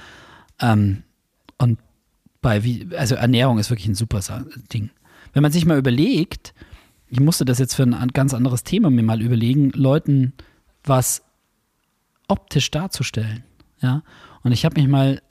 [0.59, 1.04] Ähm,
[2.45, 4.19] bei wie, also Ernährung ist wirklich ein super
[4.71, 4.91] Ding.
[5.33, 6.53] Wenn man sich mal überlegt,
[7.09, 10.31] ich musste das jetzt für ein an- ganz anderes Thema mir mal überlegen, Leuten
[10.83, 11.23] was
[12.27, 13.43] optisch darzustellen.
[13.81, 14.03] Ja.
[14.43, 15.23] Und ich habe mich mal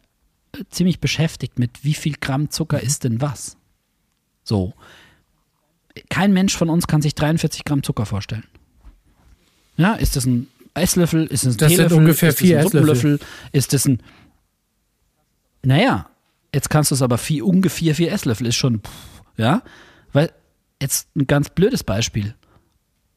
[0.57, 3.59] äh, ziemlich beschäftigt mit, wie viel Gramm Zucker ist denn was?
[4.43, 4.75] So.
[6.09, 8.43] Kein Mensch von uns kann sich 43 Gramm Zucker vorstellen.
[9.77, 11.27] Ja, ist das ein Esslöffel?
[11.27, 11.99] Ist das ein Das sind Teelöffel?
[11.99, 13.21] ungefähr ist das vier ein Esslöffel.
[13.53, 14.03] Ist das ein.
[15.63, 16.09] Naja,
[16.55, 18.81] jetzt kannst du es aber vier, ungefähr vier Esslöffel ist schon.
[18.81, 19.63] Pff, ja,
[20.13, 20.33] weil
[20.81, 22.35] jetzt ein ganz blödes Beispiel.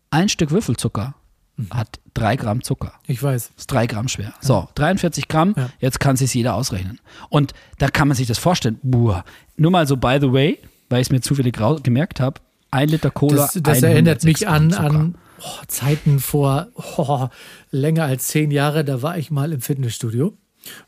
[0.10, 1.16] Ein Stück Würfelzucker
[1.58, 1.70] Mhm.
[1.72, 2.94] hat drei Gramm Zucker.
[3.08, 3.52] Ich weiß.
[3.58, 4.34] Ist drei Gramm schwer.
[4.42, 5.70] So, 43 Gramm, Ja.
[5.80, 7.00] jetzt kann sich jeder ausrechnen.
[7.30, 8.80] Und da kann man sich das vorstellen.
[8.84, 9.26] Buah.
[9.58, 10.60] Nur mal so, by the way,
[10.90, 13.38] weil ich es mir zufällig gemerkt habe, ein Liter Cola.
[13.38, 17.28] Das, das erinnert 106 mich an, an oh, Zeiten vor oh,
[17.72, 18.86] länger als zehn Jahre.
[18.86, 20.38] Da war ich mal im Fitnessstudio.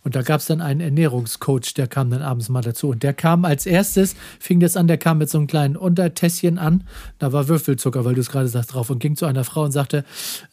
[0.04, 2.90] Und da gab es dann einen Ernährungscoach, der kam dann abends mal dazu.
[2.90, 6.58] Und der kam als erstes, fing das an, der kam mit so einem kleinen Untertässchen
[6.58, 6.84] an.
[7.18, 8.90] Da war Würfelzucker, weil du es gerade sagst, drauf.
[8.90, 10.06] Und ging zu einer Frau und sagte,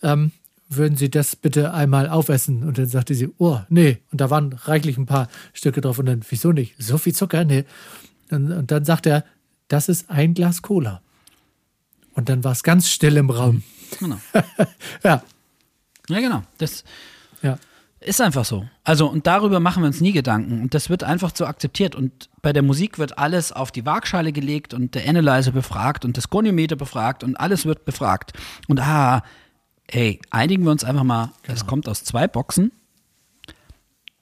[0.02, 0.32] ähm,
[0.68, 2.64] würden Sie das bitte einmal aufessen?
[2.64, 3.98] Und dann sagte sie, oh, nee.
[4.10, 5.98] Und da waren reichlich ein paar Stücke drauf.
[5.98, 6.74] Und dann, wieso nicht?
[6.78, 7.44] So viel Zucker?
[7.44, 7.64] Nee.
[8.30, 9.24] Und, und dann sagt er,
[9.68, 11.02] das ist ein Glas Cola.
[12.14, 13.62] Und dann war es ganz still im Raum.
[14.00, 14.18] Genau.
[15.04, 15.22] Ja,
[16.08, 16.42] Ja, genau.
[16.58, 16.84] Das,
[17.42, 17.58] ja.
[18.06, 18.68] Ist einfach so.
[18.84, 20.62] Also, und darüber machen wir uns nie Gedanken.
[20.62, 21.96] Und das wird einfach so akzeptiert.
[21.96, 26.16] Und bei der Musik wird alles auf die Waagschale gelegt und der Analyzer befragt und
[26.16, 28.32] das Goniometer befragt und alles wird befragt.
[28.68, 29.24] Und ah,
[29.90, 31.66] hey, einigen wir uns einfach mal, es Genau.
[31.66, 32.70] kommt aus zwei Boxen.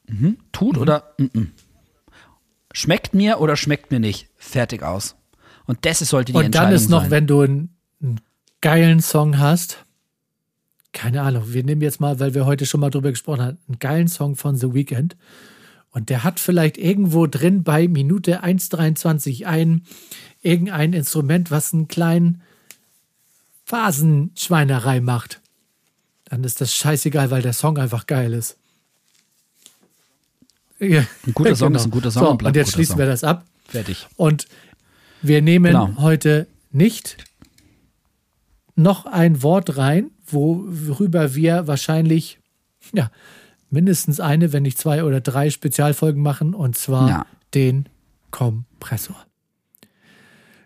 [0.08, 0.38] Mhm.
[0.52, 1.52] Tut oder mhm.
[2.72, 4.28] schmeckt mir oder schmeckt mir nicht.
[4.38, 5.14] Fertig aus.
[5.66, 7.10] Und das sollte die Und Entscheidung dann ist noch, sein.
[7.10, 8.20] wenn du einen, einen
[8.62, 9.83] geilen Song hast,
[10.94, 13.78] keine Ahnung, wir nehmen jetzt mal, weil wir heute schon mal drüber gesprochen haben, einen
[13.78, 15.16] geilen Song von The Weeknd.
[15.90, 19.84] Und der hat vielleicht irgendwo drin bei Minute 1,23 ein
[20.42, 22.40] irgendein Instrument, was einen kleinen
[23.64, 25.40] Phasenschweinerei macht.
[26.26, 28.56] Dann ist das scheißegal, weil der Song einfach geil ist.
[30.78, 32.98] Ja, Ein guter Song ist ein guter Song So, und und, jetzt schließen Song.
[32.98, 33.44] wir das ab.
[33.68, 34.06] Fertig.
[34.16, 34.46] Und
[35.22, 35.96] wir nehmen Genau.
[35.98, 37.16] heute nicht
[38.76, 42.38] noch ein Wort rein, worüber wir wahrscheinlich
[42.92, 43.10] ja,
[43.70, 47.26] mindestens eine, wenn nicht zwei oder drei Spezialfolgen machen, und zwar Ja.
[47.54, 47.88] den
[48.30, 49.16] Kompressor.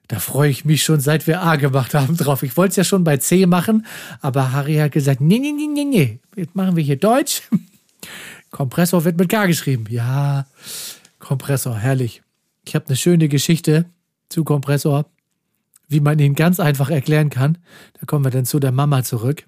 [0.08, 2.42] Da freue ich mich schon, seit wir A gemacht haben, drauf.
[2.42, 3.84] Ich wollte es ja schon bei C machen,
[4.22, 7.42] aber Harry hat gesagt, nee, nee, nee, nee, nee, jetzt machen wir hier Deutsch.
[8.50, 9.84] Kompressor wird mit K geschrieben.
[9.90, 10.46] Ja,
[11.18, 12.22] Kompressor, herrlich.
[12.64, 13.84] Ich habe eine schöne Geschichte
[14.30, 15.06] zu Kompressor,
[15.88, 17.58] wie man ihn ganz einfach erklären kann.
[18.00, 19.46] Da kommen wir dann zu der Mama zurück.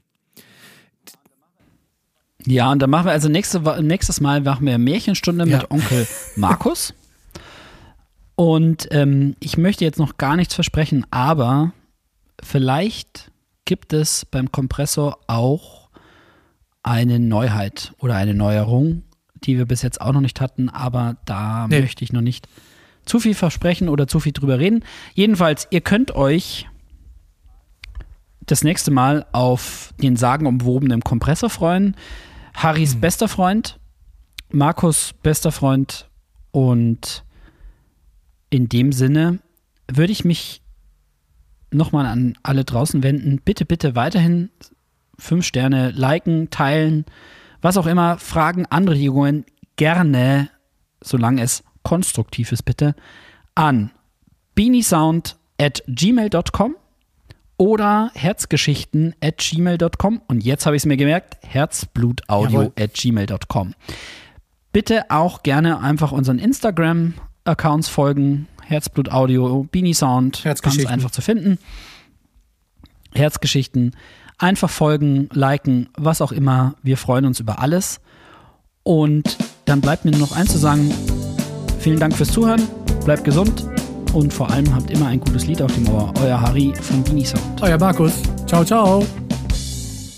[2.46, 5.58] Ja, und dann machen wir also nächste, nächstes Mal machen wir Märchenstunde Ja.
[5.58, 6.94] mit Onkel Markus.
[8.36, 11.72] Und ähm, ich möchte jetzt noch gar nichts versprechen, aber
[12.42, 13.30] vielleicht
[13.66, 15.90] gibt es beim Kompressor auch
[16.82, 19.02] eine Neuheit oder eine Neuerung,
[19.44, 21.80] die wir bis jetzt auch noch nicht hatten, aber da Nee.
[21.80, 22.48] möchte ich noch nicht
[23.04, 24.84] zu viel versprechen oder zu viel drüber reden.
[25.12, 26.66] Jedenfalls, ihr könnt euch
[28.46, 31.94] das nächste Mal auf den sagenumwobenen Kompressor freuen.
[32.54, 33.78] Harrys bester Freund,
[34.50, 36.08] Markus bester Freund
[36.50, 37.24] und
[38.50, 39.38] in dem Sinne
[39.90, 40.62] würde ich mich
[41.70, 43.40] nochmal an alle draußen wenden.
[43.44, 44.50] Bitte, bitte weiterhin
[45.18, 47.04] fünf Sterne liken, teilen,
[47.62, 49.44] was auch immer, Fragen, Anregungen
[49.76, 50.50] gerne,
[51.02, 52.94] solange es konstruktiv ist, bitte,
[53.54, 53.90] an
[54.54, 56.76] beaniesound at gmail.com
[57.60, 63.74] oder herzgeschichten at gmail.com und jetzt habe ich es mir gemerkt, herzblutaudio at gmail.com.
[64.72, 71.58] Bitte auch gerne einfach unseren Instagram-Accounts folgen, Herzblutaudio, Beanie Sound, ganz einfach zu finden.
[73.12, 73.94] Herzgeschichten,
[74.38, 76.76] einfach folgen, liken, was auch immer.
[76.82, 78.00] Wir freuen uns über alles.
[78.84, 79.36] Und
[79.66, 80.90] dann bleibt mir nur noch eins zu sagen.
[81.78, 82.62] Vielen Dank fürs Zuhören,
[83.04, 83.66] bleibt gesund
[84.12, 86.12] und vor allem habt immer ein gutes Lied auf dem Ohr.
[86.22, 87.62] Euer Harry von Beanie Sound.
[87.62, 88.12] Euer Markus.
[88.46, 89.06] Ciao, ciao.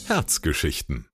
[0.07, 1.07] Herzgeschichten